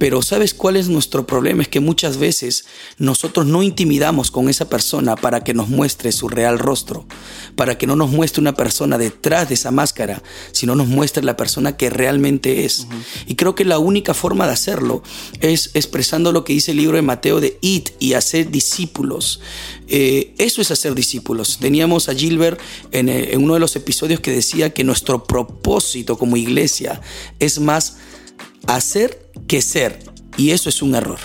Pero 0.05 0.21
¿sabes 0.21 0.53
cuál 0.53 0.77
es 0.77 0.91
nuestro 0.91 1.27
problema? 1.27 1.63
Es 1.63 1.69
que 1.69 1.81
muchas 1.81 2.19
veces 2.19 2.67
nosotros 2.99 3.47
no 3.47 3.63
intimidamos 3.63 4.31
con 4.31 4.51
esa 4.51 4.69
persona 4.69 5.17
para 5.17 5.43
que 5.43 5.55
nos 5.55 5.71
muestre 5.71 6.13
su 6.13 6.29
real 6.29 6.59
rostro, 6.59 7.07
para 7.57 7.79
que 7.79 7.87
no 7.87 7.97
nos 7.97 8.11
muestre 8.11 8.43
una 8.43 8.53
persona 8.53 8.99
detrás 8.99 9.49
de 9.49 9.55
esa 9.55 9.71
máscara, 9.71 10.23
sino 10.53 10.75
nos 10.75 10.89
muestre 10.89 11.25
la 11.25 11.39
persona 11.39 11.79
que 11.79 11.89
realmente 11.89 12.67
es. 12.67 12.81
Uh 12.81 12.83
-huh. 12.83 13.05
Y 13.29 13.37
creo 13.37 13.55
que 13.55 13.65
la 13.65 13.79
única 13.79 14.13
forma 14.13 14.47
de 14.47 14.53
hacerlo 14.53 15.03
es 15.41 15.71
expresando 15.73 16.33
lo 16.33 16.45
que 16.45 16.53
dice 16.53 16.73
el 16.73 16.77
libro 16.77 16.97
de 16.97 17.03
Mateo 17.03 17.41
de 17.41 17.57
id 17.63 17.85
y 17.99 18.13
hacer 18.13 18.51
discípulos. 18.51 19.41
Eh, 19.89 20.35
eso 20.37 20.61
es 20.61 20.71
hacer 20.71 20.95
discípulos. 20.95 21.57
Teníamos 21.59 22.11
a 22.11 22.15
Gilbert 22.15 22.61
en, 22.91 23.09
eh, 23.09 23.33
en 23.33 23.43
uno 23.43 23.55
de 23.55 23.61
los 23.61 23.75
episodios 23.75 24.21
que 24.21 24.33
decía 24.33 24.69
que 24.69 24.85
nuestro 24.85 25.25
propósito 25.25 26.19
como 26.19 26.37
iglesia 26.37 27.01
es 27.39 27.59
más 27.59 27.97
hacer 28.67 29.31
que 29.47 29.63
ser. 29.63 29.99
Y 30.37 30.51
eso 30.51 30.69
es 30.69 30.83
un 30.83 30.95
error. 30.95 31.19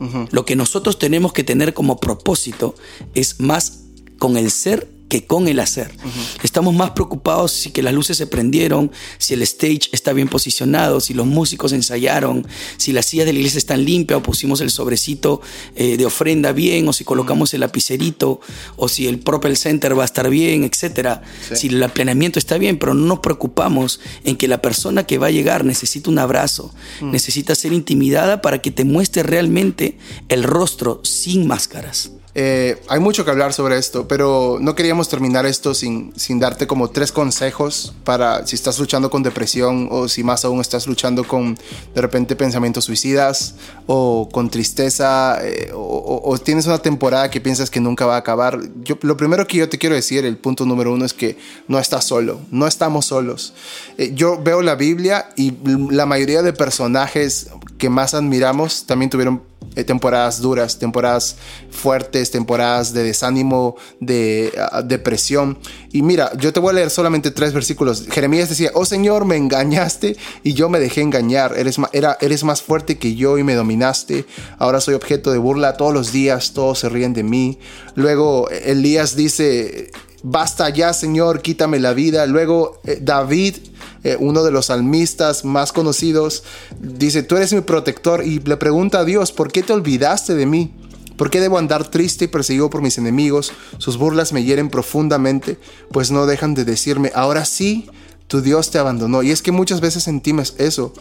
Uh 0.00 0.04
-huh. 0.04 0.28
Lo 0.30 0.44
que 0.44 0.56
nosotros 0.56 0.98
tenemos 0.98 1.32
que 1.32 1.44
tener 1.44 1.72
como 1.74 1.98
propósito 1.98 2.74
es 3.14 3.40
más 3.40 3.84
con 4.18 4.36
el 4.36 4.50
ser 4.50 4.95
que 5.08 5.26
con 5.26 5.48
el 5.48 5.60
hacer. 5.60 5.92
Uh 6.04 6.08
-huh. 6.08 6.44
Estamos 6.44 6.74
más 6.74 6.90
preocupados 6.90 7.52
si 7.52 7.70
que 7.70 7.82
las 7.82 7.94
luces 7.94 8.16
se 8.16 8.26
prendieron, 8.26 8.90
si 9.18 9.34
el 9.34 9.42
stage 9.42 9.88
está 9.92 10.12
bien 10.12 10.28
posicionado, 10.28 11.00
si 11.00 11.14
los 11.14 11.26
músicos 11.26 11.72
ensayaron, 11.72 12.46
si 12.76 12.92
las 12.92 13.06
sillas 13.06 13.26
de 13.26 13.32
la 13.32 13.38
iglesia 13.38 13.58
están 13.58 13.84
limpias 13.84 14.18
o 14.18 14.22
pusimos 14.22 14.60
el 14.60 14.70
sobrecito 14.70 15.40
eh, 15.74 15.96
de 15.96 16.06
ofrenda 16.06 16.52
bien, 16.52 16.88
o 16.88 16.92
si 16.92 17.04
colocamos 17.04 17.54
el 17.54 17.60
lapicerito, 17.60 18.40
o 18.76 18.88
si 18.88 19.06
el 19.06 19.18
Propel 19.20 19.56
Center 19.56 19.96
va 19.96 20.02
a 20.02 20.06
estar 20.06 20.28
bien, 20.28 20.64
etc. 20.64 21.20
Sí. 21.48 21.56
Si 21.56 21.66
el 21.68 21.88
planeamiento 21.90 22.38
está 22.38 22.58
bien, 22.58 22.78
pero 22.78 22.94
no 22.94 23.06
nos 23.06 23.20
preocupamos 23.20 24.00
en 24.24 24.36
que 24.36 24.48
la 24.48 24.60
persona 24.60 25.04
que 25.04 25.18
va 25.18 25.28
a 25.28 25.30
llegar 25.30 25.64
necesita 25.64 26.10
un 26.10 26.18
abrazo, 26.18 26.72
uh 27.00 27.04
-huh. 27.04 27.10
necesita 27.10 27.54
ser 27.54 27.72
intimidada 27.72 28.42
para 28.42 28.60
que 28.60 28.70
te 28.70 28.84
muestre 28.84 29.22
realmente 29.22 29.98
el 30.28 30.42
rostro 30.42 31.00
sin 31.04 31.46
máscaras. 31.46 32.10
Eh, 32.38 32.82
hay 32.88 33.00
mucho 33.00 33.24
que 33.24 33.30
hablar 33.30 33.54
sobre 33.54 33.78
esto, 33.78 34.06
pero 34.06 34.58
no 34.60 34.74
queríamos 34.74 35.08
terminar 35.08 35.46
esto 35.46 35.72
sin, 35.72 36.12
sin 36.16 36.38
darte 36.38 36.66
como 36.66 36.90
tres 36.90 37.10
consejos 37.10 37.94
para 38.04 38.46
si 38.46 38.56
estás 38.56 38.78
luchando 38.78 39.08
con 39.08 39.22
depresión 39.22 39.88
o 39.90 40.06
si 40.06 40.22
más 40.22 40.44
aún 40.44 40.60
estás 40.60 40.86
luchando 40.86 41.24
con 41.24 41.56
de 41.94 42.00
repente 42.02 42.36
pensamientos 42.36 42.84
suicidas 42.84 43.54
o 43.86 44.28
con 44.30 44.50
tristeza 44.50 45.38
eh, 45.42 45.70
o, 45.72 45.78
o, 45.78 46.30
o, 46.30 46.36
tienes 46.36 46.66
una 46.66 46.76
temporada 46.76 47.30
que 47.30 47.40
piensas 47.40 47.70
que 47.70 47.80
nunca 47.80 48.04
va 48.04 48.16
a 48.16 48.18
acabar. 48.18 48.60
Yo, 48.84 48.98
lo 49.00 49.16
primero 49.16 49.46
que 49.46 49.56
yo 49.56 49.70
te 49.70 49.78
quiero 49.78 49.94
decir, 49.94 50.26
el 50.26 50.36
punto 50.36 50.66
número 50.66 50.92
uno 50.92 51.06
es 51.06 51.14
que 51.14 51.38
no 51.68 51.78
estás 51.78 52.04
solo, 52.04 52.40
no 52.50 52.66
estamos 52.66 53.06
solos. 53.06 53.54
Eh, 53.96 54.12
yo 54.14 54.42
veo 54.42 54.60
la 54.60 54.74
Biblia 54.74 55.30
y 55.36 55.54
la 55.90 56.04
mayoría 56.04 56.42
de 56.42 56.52
personajes 56.52 57.48
que 57.78 57.88
más 57.88 58.12
admiramos 58.12 58.84
también 58.84 59.08
tuvieron 59.08 59.40
eh, 59.76 59.84
temporadas 59.84 60.40
duras, 60.40 60.78
temporadas 60.78 61.36
fuertes, 61.70 62.30
temporadas 62.30 62.92
de 62.92 63.04
desánimo, 63.04 63.76
de 64.00 64.52
uh, 64.56 64.82
depresión. 64.82 65.58
Y 65.92 66.02
mira, 66.02 66.32
yo 66.38 66.52
te 66.52 66.60
voy 66.60 66.70
a 66.70 66.74
leer 66.74 66.90
solamente 66.90 67.30
tres 67.30 67.52
versículos. 67.52 68.06
Jeremías 68.10 68.48
decía, 68.48 68.70
oh 68.74 68.84
Señor, 68.84 69.24
me 69.26 69.36
engañaste 69.36 70.16
y 70.42 70.54
yo 70.54 70.68
me 70.68 70.78
dejé 70.78 71.02
engañar. 71.02 71.54
Eres, 71.56 71.76
era, 71.92 72.16
eres 72.20 72.42
más 72.42 72.62
fuerte 72.62 72.98
que 72.98 73.14
yo 73.14 73.38
y 73.38 73.44
me 73.44 73.54
dominaste. 73.54 74.24
Ahora 74.58 74.80
soy 74.80 74.94
objeto 74.94 75.30
de 75.30 75.38
burla 75.38 75.76
todos 75.76 75.92
los 75.94 76.10
días, 76.10 76.52
todos 76.52 76.80
se 76.80 76.88
ríen 76.88 77.12
de 77.12 77.22
mí. 77.22 77.58
Luego 77.94 78.48
Elías 78.50 79.14
dice, 79.14 79.90
basta 80.22 80.68
ya 80.70 80.92
Señor, 80.92 81.42
quítame 81.42 81.78
la 81.78 81.92
vida. 81.92 82.26
Luego 82.26 82.80
eh, 82.84 82.98
David 83.00 83.56
eh, 84.06 84.16
uno 84.20 84.44
de 84.44 84.52
los 84.52 84.66
salmistas 84.66 85.44
más 85.44 85.72
conocidos, 85.72 86.44
dice, 86.80 87.24
tú 87.24 87.36
eres 87.36 87.52
mi 87.52 87.60
protector 87.60 88.24
y 88.24 88.38
le 88.38 88.56
pregunta 88.56 89.00
a 89.00 89.04
Dios, 89.04 89.32
¿por 89.32 89.50
qué 89.50 89.64
te 89.64 89.72
olvidaste 89.72 90.36
de 90.36 90.46
mí? 90.46 90.72
¿Por 91.16 91.28
qué 91.28 91.40
debo 91.40 91.58
andar 91.58 91.88
triste 91.88 92.26
y 92.26 92.28
perseguido 92.28 92.70
por 92.70 92.82
mis 92.82 92.98
enemigos? 92.98 93.52
Sus 93.78 93.96
burlas 93.96 94.32
me 94.32 94.44
hieren 94.44 94.68
profundamente, 94.68 95.58
pues 95.90 96.12
no 96.12 96.26
dejan 96.26 96.54
de 96.54 96.64
decirme, 96.64 97.10
ahora 97.16 97.44
sí, 97.44 97.90
tu 98.28 98.42
Dios 98.42 98.70
te 98.70 98.78
abandonó. 98.78 99.24
Y 99.24 99.32
es 99.32 99.42
que 99.42 99.50
muchas 99.50 99.80
veces 99.80 100.04
sentimos 100.04 100.54
eso. 100.58 100.92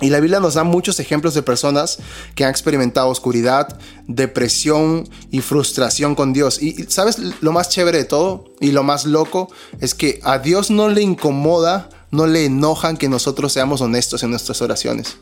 Y 0.00 0.08
la 0.08 0.20
Biblia 0.20 0.40
nos 0.40 0.54
da 0.54 0.64
muchos 0.64 0.98
ejemplos 0.98 1.34
de 1.34 1.42
personas 1.42 1.98
que 2.34 2.44
han 2.44 2.50
experimentado 2.50 3.08
oscuridad, 3.08 3.78
depresión 4.06 5.06
y 5.30 5.40
frustración 5.40 6.14
con 6.14 6.32
Dios. 6.32 6.62
Y 6.62 6.84
sabes 6.88 7.18
lo 7.42 7.52
más 7.52 7.68
chévere 7.68 7.98
de 7.98 8.04
todo 8.04 8.46
y 8.60 8.70
lo 8.70 8.82
más 8.82 9.04
loco 9.04 9.50
es 9.78 9.94
que 9.94 10.20
a 10.22 10.38
Dios 10.38 10.70
no 10.70 10.88
le 10.88 11.02
incomoda 11.02 11.90
no 12.10 12.26
le 12.26 12.44
enojan 12.44 12.96
que 12.96 13.08
nosotros 13.08 13.52
seamos 13.52 13.80
honestos 13.80 14.22
en 14.22 14.30
nuestras 14.30 14.62
oraciones. 14.62 15.16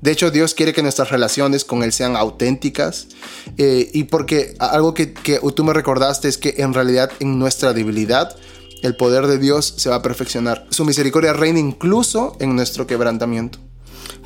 De 0.00 0.10
hecho, 0.10 0.30
Dios 0.30 0.54
quiere 0.54 0.72
que 0.72 0.82
nuestras 0.82 1.10
relaciones 1.10 1.64
con 1.64 1.82
Él 1.82 1.92
sean 1.92 2.16
auténticas. 2.16 3.08
Eh, 3.58 3.90
y 3.92 4.04
porque 4.04 4.54
algo 4.58 4.94
que, 4.94 5.12
que, 5.12 5.40
tú 5.54 5.62
me 5.64 5.74
recordaste 5.74 6.28
es 6.28 6.38
que 6.38 6.54
en 6.58 6.72
realidad 6.72 7.10
en 7.20 7.38
nuestra 7.38 7.72
debilidad, 7.74 8.34
el 8.82 8.96
poder 8.96 9.26
de 9.26 9.38
Dios 9.38 9.74
se 9.76 9.90
va 9.90 9.96
a 9.96 10.02
perfeccionar. 10.02 10.66
Su 10.70 10.84
misericordia 10.86 11.34
reina 11.34 11.58
incluso 11.58 12.36
en 12.40 12.56
nuestro 12.56 12.86
quebrantamiento. 12.86 13.58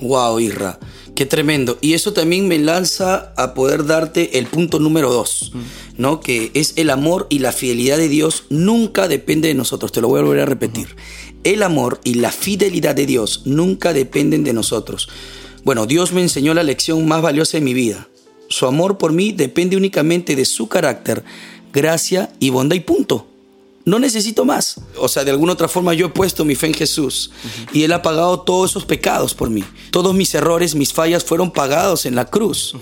Wow, 0.00 0.40
Irra, 0.40 0.78
qué 1.14 1.26
tremendo. 1.26 1.78
Y 1.80 1.94
eso 1.94 2.12
también 2.12 2.48
me 2.48 2.58
lanza 2.58 3.32
a 3.36 3.54
poder 3.54 3.84
darte 3.84 4.38
el 4.38 4.46
punto 4.46 4.78
número 4.78 5.12
dos, 5.12 5.52
mm. 5.54 5.60
¿no? 5.98 6.20
Que 6.20 6.50
es 6.54 6.74
el 6.76 6.90
amor 6.90 7.26
y 7.30 7.38
la 7.40 7.52
fidelidad 7.52 7.96
de 7.96 8.08
Dios 8.08 8.44
nunca 8.50 9.08
depende 9.08 9.48
de 9.48 9.54
nosotros. 9.54 9.92
Te 9.92 10.00
lo 10.00 10.08
voy 10.08 10.20
a 10.20 10.24
volver 10.24 10.42
a 10.42 10.46
repetir. 10.46 10.96
El 11.44 11.62
amor 11.62 12.00
y 12.04 12.14
la 12.14 12.32
fidelidad 12.32 12.94
de 12.94 13.06
Dios 13.06 13.42
nunca 13.44 13.92
dependen 13.92 14.44
de 14.44 14.54
nosotros. 14.54 15.08
Bueno, 15.62 15.86
Dios 15.86 16.12
me 16.12 16.22
enseñó 16.22 16.54
la 16.54 16.62
lección 16.62 17.06
más 17.06 17.20
valiosa 17.20 17.58
de 17.58 17.64
mi 17.64 17.74
vida. 17.74 18.08
Su 18.48 18.66
amor 18.66 18.98
por 18.98 19.12
mí 19.12 19.32
depende 19.32 19.76
únicamente 19.76 20.36
de 20.36 20.46
su 20.46 20.68
carácter, 20.68 21.22
gracia 21.72 22.32
y 22.40 22.50
bondad 22.50 22.76
y 22.76 22.80
punto. 22.80 23.26
No 23.84 23.98
necesito 23.98 24.44
más. 24.46 24.80
O 24.96 25.08
sea, 25.08 25.24
de 25.24 25.30
alguna 25.30 25.52
otra 25.52 25.68
forma 25.68 25.92
yo 25.92 26.06
he 26.06 26.08
puesto 26.08 26.44
mi 26.44 26.54
fe 26.54 26.68
en 26.68 26.74
Jesús 26.74 27.30
y 27.72 27.82
Él 27.82 27.92
ha 27.92 28.00
pagado 28.00 28.40
todos 28.40 28.70
esos 28.70 28.86
pecados 28.86 29.34
por 29.34 29.50
mí. 29.50 29.62
Todos 29.90 30.14
mis 30.14 30.34
errores, 30.34 30.74
mis 30.74 30.92
fallas 30.92 31.22
fueron 31.22 31.50
pagados 31.50 32.06
en 32.06 32.14
la 32.14 32.24
cruz. 32.24 32.74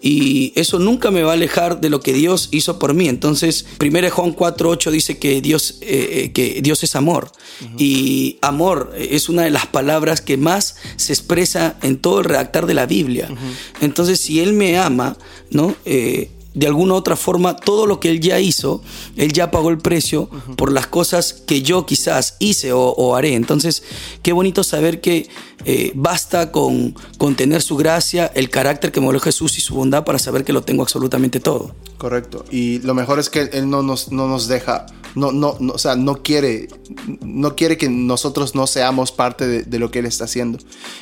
Y 0.00 0.52
eso 0.56 0.78
nunca 0.78 1.10
me 1.10 1.22
va 1.22 1.32
a 1.32 1.34
alejar 1.34 1.80
de 1.80 1.90
lo 1.90 2.00
que 2.00 2.14
Dios 2.14 2.48
hizo 2.52 2.78
por 2.78 2.94
mí. 2.94 3.08
Entonces, 3.08 3.66
1 3.80 4.10
Juan 4.10 4.34
4.8 4.34 4.90
dice 4.90 5.18
que 5.18 5.42
Dios, 5.42 5.76
eh, 5.82 6.30
que 6.32 6.60
Dios 6.62 6.82
es 6.82 6.96
amor. 6.96 7.32
Y 7.76 8.38
amor 8.40 8.94
es 8.96 9.28
una 9.28 9.42
de 9.42 9.50
las 9.50 9.66
palabras 9.66 10.22
que 10.22 10.38
más 10.38 10.76
se 10.96 11.12
expresa 11.12 11.76
en 11.82 11.98
todo 11.98 12.20
el 12.20 12.24
redactar 12.24 12.66
de 12.66 12.74
la 12.74 12.86
Biblia. 12.86 13.28
Entonces, 13.82 14.20
si 14.20 14.40
Él 14.40 14.54
me 14.54 14.78
ama, 14.78 15.18
¿no? 15.50 15.74
Eh, 15.84 16.30
de 16.56 16.66
alguna 16.66 16.94
u 16.94 16.96
otra 16.96 17.16
forma 17.16 17.54
todo 17.54 17.86
lo 17.86 18.00
que 18.00 18.10
él 18.10 18.18
ya 18.18 18.40
hizo, 18.40 18.82
él 19.16 19.32
ya 19.32 19.50
pagó 19.50 19.68
el 19.68 19.76
precio 19.76 20.22
uh 20.22 20.34
-huh. 20.34 20.56
por 20.56 20.72
las 20.72 20.86
cosas 20.86 21.34
que 21.34 21.60
yo 21.60 21.84
quizás 21.84 22.36
hice 22.38 22.72
o, 22.72 22.80
o 22.80 23.14
haré. 23.14 23.34
Entonces, 23.34 23.82
qué 24.22 24.32
bonito 24.32 24.64
saber 24.64 25.02
que 25.02 25.28
eh, 25.66 25.92
basta 25.94 26.50
con, 26.52 26.94
con 27.18 27.34
tener 27.36 27.60
su 27.60 27.76
gracia, 27.76 28.32
el 28.34 28.48
carácter 28.48 28.90
que 28.90 29.00
modeló 29.00 29.20
Jesús 29.20 29.58
y 29.58 29.60
su 29.60 29.74
bondad 29.74 30.04
para 30.04 30.18
saber 30.18 30.44
que 30.44 30.54
lo 30.54 30.62
tengo 30.62 30.82
absolutamente 30.82 31.40
todo. 31.40 31.74
Correcto. 31.98 32.46
Y 32.50 32.78
lo 32.78 32.94
mejor 32.94 33.18
es 33.18 33.28
que 33.28 33.50
Él 33.52 33.68
no 33.68 33.82
nos, 33.82 34.10
no 34.10 34.26
nos 34.26 34.48
deja 34.48 34.86
no, 35.14 35.32
no, 35.32 35.56
no, 35.60 35.72
o 35.72 35.78
sea, 35.78 35.96
no 35.96 36.22
quiere, 36.22 36.68
no 37.22 37.56
quiere 37.56 37.78
que 37.78 37.88
nosotros 37.88 38.54
no 38.54 38.66
seamos 38.66 39.12
parte 39.12 39.46
de, 39.46 39.62
de, 39.62 39.78
lo 39.78 39.90
que 39.90 40.00
Él 40.00 40.06
está 40.06 40.24
haciendo. 40.24 40.58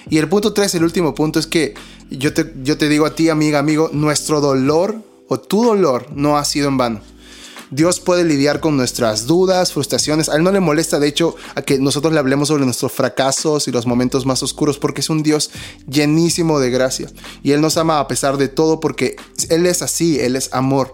Y 0.09 0.19
el 0.19 0.29
punto 0.29 0.53
tres, 0.53 0.73
el 0.77 0.85
último 0.85 1.17
punto, 1.17 1.40
es 1.40 1.49
que 1.49 1.75
yo 2.11 2.33
te, 2.33 2.53
yo 2.62 2.79
te 2.79 2.88
digo 2.88 3.07
a 3.07 3.14
ti, 3.17 3.29
amiga, 3.29 3.59
amigo, 3.59 3.90
nuestro 3.93 4.40
dolor 4.40 5.03
o 5.28 5.38
tu 5.38 5.64
dolor 5.64 6.06
no 6.14 6.37
ha 6.37 6.44
sido 6.44 6.68
en 6.68 6.76
vano. 6.76 7.00
Dios 7.70 7.98
puede 7.98 8.24
lidiar 8.24 8.60
con 8.60 8.76
nuestras 8.76 9.26
dudas, 9.26 9.72
frustraciones. 9.72 10.28
A 10.28 10.37
Él 10.37 10.44
no 10.44 10.52
le 10.52 10.60
molesta, 10.60 11.00
de 11.00 11.08
hecho, 11.08 11.34
a 11.54 11.62
que 11.62 11.78
nosotros 11.78 12.12
le 12.12 12.20
hablemos 12.20 12.48
sobre 12.48 12.64
nuestros 12.64 12.92
fracasos 12.92 13.66
y 13.66 13.72
los 13.72 13.87
momentos 13.87 14.26
más 14.26 14.42
oscuros, 14.42 14.78
porque 14.78 15.00
es 15.00 15.10
un 15.10 15.22
Dios 15.22 15.50
llenísimo 15.88 16.60
de 16.60 16.70
gracia. 16.70 17.10
Y 17.42 17.52
Él 17.52 17.60
nos 17.60 17.76
ama 17.76 17.98
a 17.98 18.06
pesar 18.06 18.37
de 18.37 18.48
todo, 18.48 18.80
porque 18.80 19.16
Él 19.48 19.66
es 19.66 19.82
así, 19.82 20.20
Él 20.20 20.37
es 20.37 20.52
amor. 20.52 20.92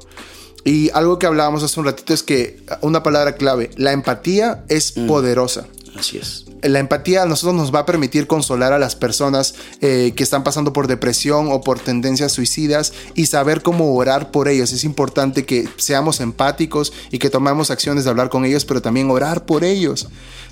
Y 0.64 0.90
algo 0.90 1.18
que 1.18 1.26
hablábamos 1.26 1.62
hace 1.62 1.80
un 1.80 1.86
ratito 1.86 2.14
es 2.14 2.22
que 2.22 2.62
una 2.80 3.02
palabra 3.02 3.34
clave, 3.34 3.70
la 3.76 3.92
empatía 3.92 4.64
es 4.68 4.96
mm. 4.96 5.06
poderosa. 5.06 5.66
Así 5.96 6.18
es 6.18 6.49
la 6.62 6.78
empatía 6.78 7.22
a 7.22 7.26
nosotros 7.26 7.54
nos 7.56 7.74
va 7.74 7.80
a 7.80 7.86
permitir 7.86 8.26
consolar 8.26 8.72
a 8.72 8.78
las 8.78 8.96
personas 8.96 9.54
eh, 9.80 10.12
que 10.16 10.22
están 10.22 10.44
pasando 10.44 10.72
por 10.72 10.86
depresión 10.86 11.48
o 11.50 11.60
por 11.60 11.78
tendencias 11.78 12.32
suicidas 12.32 12.92
y 13.14 13.26
saber 13.26 13.62
cómo 13.62 13.94
orar 13.94 14.30
por 14.30 14.48
ellos. 14.48 14.72
Es 14.72 14.84
importante 14.84 15.44
que 15.44 15.68
seamos 15.76 16.20
empáticos 16.20 16.92
y 17.10 17.18
que 17.18 17.30
tomemos 17.30 17.70
acciones 17.70 18.04
de 18.04 18.10
hablar 18.10 18.28
con 18.28 18.44
ellos, 18.44 18.64
pero 18.64 18.82
también 18.82 19.10
orar 19.10 19.46
por 19.46 19.64
ellos. 19.64 20.08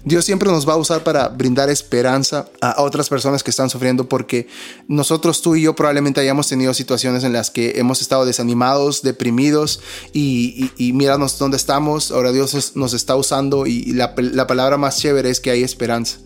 Dios 0.08 0.24
siempre 0.24 0.50
nos 0.50 0.66
va 0.66 0.72
a 0.72 0.76
usar 0.78 1.04
para 1.04 1.28
brindar 1.28 1.68
esperanza 1.68 2.48
a 2.62 2.80
otras 2.80 3.10
personas 3.10 3.42
que 3.42 3.50
están 3.50 3.68
sufriendo 3.68 4.08
porque 4.08 4.48
nosotros, 4.86 5.42
tú 5.42 5.54
y 5.54 5.60
yo 5.60 5.76
probablemente 5.76 6.18
hayamos 6.18 6.48
tenido 6.48 6.72
situaciones 6.72 7.24
en 7.24 7.34
las 7.34 7.50
que 7.50 7.74
hemos 7.76 8.00
estado 8.00 8.24
desanimados, 8.24 9.02
deprimidos 9.02 9.80
y, 10.14 10.70
y, 10.78 10.94
míranos 10.94 11.38
dónde 11.38 11.58
estamos. 11.58 12.10
Ahora 12.10 12.32
Dios 12.32 12.74
nos 12.74 12.94
está 12.94 13.16
usando 13.16 13.66
y 13.66 13.92
la, 13.92 14.14
la 14.16 14.46
palabra 14.46 14.78
más 14.78 14.96
chévere 14.96 15.28
es 15.28 15.40
que 15.40 15.50
hay 15.50 15.62
esperanza. 15.62 16.16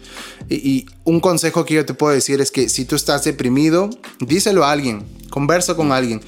Y, 0.49 0.55
y, 0.55 0.87
un 1.03 1.19
consejo 1.19 1.65
que 1.65 1.75
yo 1.75 1.85
te 1.85 1.95
puedo 1.95 2.15
decir 2.15 2.41
es 2.41 2.53
que 2.53 2.69
si 2.69 2.85
tú 2.85 2.95
estás 2.95 3.25
deprimido, 3.25 3.91
díselo 4.21 4.65
a 4.65 4.71
alguien, 4.71 5.05
conversa 5.29 5.75
con 5.75 5.91
alguien 5.91 6.21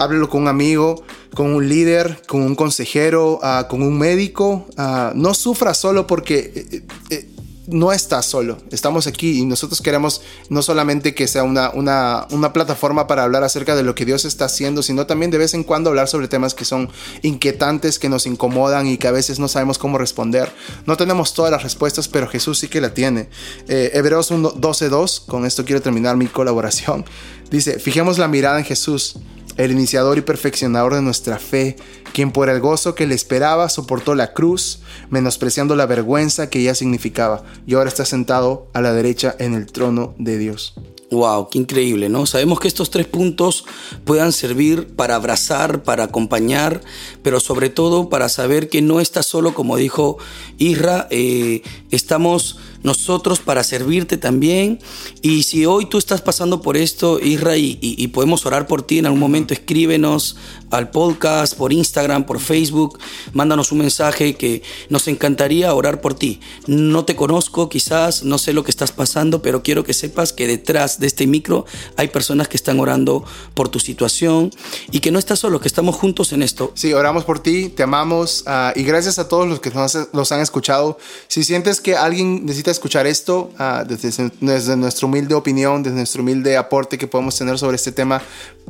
háblelo 0.00 0.28
con 0.30 0.42
un 0.42 0.48
amigo, 0.48 1.04
con 1.34 1.54
un 1.54 1.68
líder, 1.68 2.22
con 2.26 2.42
un 2.42 2.54
consejero, 2.54 3.38
uh, 3.42 3.68
con 3.68 3.82
un 3.82 3.98
médico. 3.98 4.66
Uh, 4.76 5.14
no 5.14 5.34
sufra 5.34 5.74
solo 5.74 6.06
porque 6.06 6.52
eh, 6.54 6.82
eh, 7.10 7.28
no 7.66 7.92
estás 7.92 8.26
solo. 8.26 8.58
Estamos 8.70 9.06
aquí 9.06 9.38
y 9.38 9.44
nosotros 9.44 9.80
queremos 9.80 10.22
no 10.48 10.62
solamente 10.62 11.14
que 11.14 11.28
sea 11.28 11.42
una, 11.42 11.70
una, 11.70 12.26
una, 12.30 12.52
plataforma 12.52 13.06
para 13.06 13.22
hablar 13.24 13.44
acerca 13.44 13.76
de 13.76 13.82
lo 13.82 13.94
que 13.94 14.04
Dios 14.04 14.24
está 14.24 14.46
haciendo, 14.46 14.82
sino 14.82 15.06
también 15.06 15.30
de 15.30 15.38
vez 15.38 15.54
en 15.54 15.64
cuando 15.64 15.90
hablar 15.90 16.08
sobre 16.08 16.28
temas 16.28 16.54
que 16.54 16.64
son 16.64 16.88
inquietantes, 17.22 17.98
que 17.98 18.08
nos 18.08 18.26
incomodan 18.26 18.86
y 18.86 18.96
que 18.96 19.06
a 19.06 19.12
veces 19.12 19.38
no 19.38 19.48
sabemos 19.48 19.78
cómo 19.78 19.98
responder. 19.98 20.50
No 20.86 20.96
tenemos 20.96 21.34
todas 21.34 21.52
las 21.52 21.62
respuestas, 21.62 22.08
pero 22.08 22.26
Jesús 22.26 22.58
sí 22.58 22.68
que 22.68 22.80
la 22.80 22.94
tiene. 22.94 23.28
Eh, 23.68 23.90
Hebreos 23.94 24.32
12.2, 24.32 25.26
con 25.26 25.46
esto 25.46 25.64
quiero 25.64 25.82
terminar 25.82 26.16
mi 26.16 26.26
colaboración. 26.26 27.04
Dice, 27.50 27.78
fijemos 27.78 28.18
la 28.18 28.28
mirada 28.28 28.58
en 28.58 28.64
Jesús 28.64 29.16
el 29.64 29.72
iniciador 29.72 30.16
y 30.16 30.22
perfeccionador 30.22 30.94
de 30.94 31.02
nuestra 31.02 31.38
fe, 31.38 31.76
quien 32.14 32.32
por 32.32 32.48
el 32.48 32.60
gozo 32.60 32.94
que 32.94 33.06
le 33.06 33.14
esperaba 33.14 33.68
soportó 33.68 34.14
la 34.14 34.32
cruz, 34.32 34.80
menospreciando 35.10 35.76
la 35.76 35.86
vergüenza 35.86 36.48
que 36.48 36.60
ella 36.60 36.74
significaba, 36.74 37.42
y 37.66 37.74
ahora 37.74 37.88
está 37.88 38.06
sentado 38.06 38.68
a 38.72 38.80
la 38.80 38.94
derecha 38.94 39.36
en 39.38 39.54
el 39.54 39.66
trono 39.66 40.14
de 40.18 40.38
Dios. 40.38 40.74
Wow, 41.10 41.48
qué 41.50 41.58
increíble, 41.58 42.08
¿no? 42.08 42.24
Sabemos 42.24 42.60
que 42.60 42.68
estos 42.68 42.88
tres 42.90 43.06
puntos 43.06 43.64
puedan 44.04 44.32
servir 44.32 44.94
para 44.94 45.16
abrazar, 45.16 45.82
para 45.82 46.04
acompañar, 46.04 46.80
pero 47.22 47.40
sobre 47.40 47.68
todo 47.68 48.08
para 48.08 48.28
saber 48.28 48.68
que 48.68 48.80
no 48.80 49.00
está 49.00 49.24
solo, 49.24 49.52
como 49.52 49.76
dijo 49.76 50.18
Isra, 50.56 51.08
eh, 51.10 51.62
estamos 51.90 52.58
nosotros 52.82 53.40
para 53.40 53.64
servirte 53.64 54.16
también. 54.16 54.78
Y 55.22 55.42
si 55.44 55.66
hoy 55.66 55.86
tú 55.86 55.98
estás 55.98 56.22
pasando 56.22 56.62
por 56.62 56.76
esto, 56.76 57.20
Isra, 57.20 57.56
y, 57.56 58.06
podemos 58.08 58.44
orar 58.46 58.66
por 58.66 58.82
ti 58.82 58.98
en 58.98 59.06
algún 59.06 59.20
momento, 59.20 59.54
escríbenos 59.54 60.36
al 60.70 60.90
podcast, 60.90 61.54
por 61.56 61.72
Instagram, 61.72 62.24
por 62.24 62.40
Facebook, 62.40 62.98
mándanos 63.32 63.72
un 63.72 63.78
mensaje 63.78 64.34
que 64.34 64.62
nos 64.88 65.08
encantaría 65.08 65.74
orar 65.74 66.00
por 66.00 66.14
ti. 66.14 66.40
No 66.66 67.04
te 67.04 67.16
conozco, 67.16 67.68
quizás, 67.68 68.24
no 68.24 68.38
sé 68.38 68.52
lo 68.52 68.64
que 68.64 68.70
estás 68.70 68.92
pasando, 68.92 69.42
pero 69.42 69.62
quiero 69.62 69.84
que 69.84 69.94
sepas 69.94 70.32
que 70.32 70.46
detrás 70.46 71.00
de 71.00 71.06
este 71.06 71.26
micro 71.26 71.66
hay 71.96 72.08
personas 72.08 72.48
que 72.48 72.56
están 72.56 72.80
orando 72.80 73.24
por 73.54 73.68
tu 73.68 73.80
situación 73.80 74.50
y 74.90 75.00
que 75.00 75.10
no 75.10 75.18
estás 75.18 75.40
solo, 75.40 75.60
que 75.60 75.68
estamos 75.68 75.96
juntos 75.96 76.32
en 76.32 76.42
esto. 76.42 76.72
Sí, 76.74 76.92
oramos 76.92 77.24
por 77.24 77.40
ti, 77.40 77.68
te 77.68 77.82
amamos 77.82 78.44
uh, 78.46 78.78
y 78.78 78.82
gracias 78.84 79.18
a 79.18 79.28
todos 79.28 79.48
los 79.48 79.60
que 79.60 79.70
nos, 79.70 80.32
han 80.32 80.40
escuchado. 80.40 80.98
Si 81.28 81.44
sientes 81.44 81.80
que 81.80 81.96
alguien 81.96 82.44
necesita 82.46 82.69
escuchar 82.70 83.06
esto, 83.06 83.50
uh, 83.58 83.84
desde, 83.86 84.30
desde 84.40 84.76
nuestra 84.76 85.06
humilde 85.06 85.34
opinión, 85.34 85.82
desde 85.82 85.96
nuestro 85.96 86.22
humilde 86.22 86.56
aporte 86.56 86.98
que 86.98 87.06
podemos 87.06 87.36
tener 87.36 87.58
sobre 87.58 87.76
este 87.76 87.92
tema, 87.92 88.22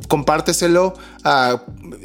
compárteselo. 0.07 0.93
Uh, 1.23 1.57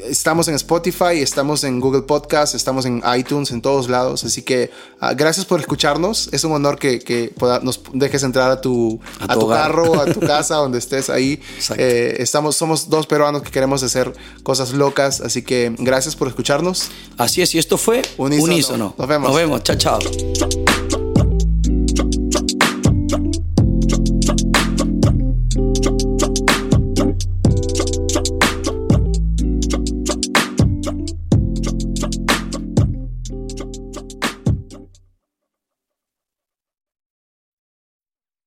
estamos 0.08 0.48
en 0.48 0.54
Spotify, 0.54 1.20
estamos 1.20 1.64
en 1.64 1.80
Google 1.80 2.02
Podcast, 2.02 2.54
estamos 2.54 2.84
en 2.86 3.02
iTunes, 3.16 3.50
en 3.50 3.62
todos 3.62 3.88
lados. 3.88 4.24
Así 4.24 4.42
que 4.42 4.70
uh, 5.00 5.14
gracias 5.16 5.46
por 5.46 5.60
escucharnos. 5.60 6.28
Es 6.32 6.44
un 6.44 6.52
honor 6.52 6.78
que, 6.78 6.98
que 7.00 7.32
nos 7.62 7.80
dejes 7.92 8.22
entrar 8.22 8.50
a 8.50 8.60
tu, 8.60 9.00
a, 9.20 9.34
tu, 9.34 9.48
carro, 9.48 10.00
a 10.00 10.06
tu 10.06 10.20
casa, 10.26 10.56
donde 10.56 10.78
estés 10.78 11.10
ahí. 11.10 11.40
Eh, 11.76 12.16
estamos, 12.18 12.56
somos 12.56 12.88
dos 12.88 13.06
peruanos 13.06 13.42
que 13.42 13.50
queremos 13.50 13.82
hacer 13.82 14.12
cosas 14.42 14.72
locas. 14.72 15.20
Así 15.20 15.42
que 15.42 15.74
gracias 15.78 16.16
por 16.16 16.28
escucharnos. 16.28 16.88
Así 17.16 17.42
es, 17.42 17.54
y 17.54 17.58
esto 17.58 17.78
fue 17.78 18.02
Unísono. 18.16 18.94
Nos 18.96 19.08
vemos. 19.08 19.28
Nos 19.28 19.36
vemos. 19.36 19.62
Chao, 19.62 19.76
chao. 19.76 19.98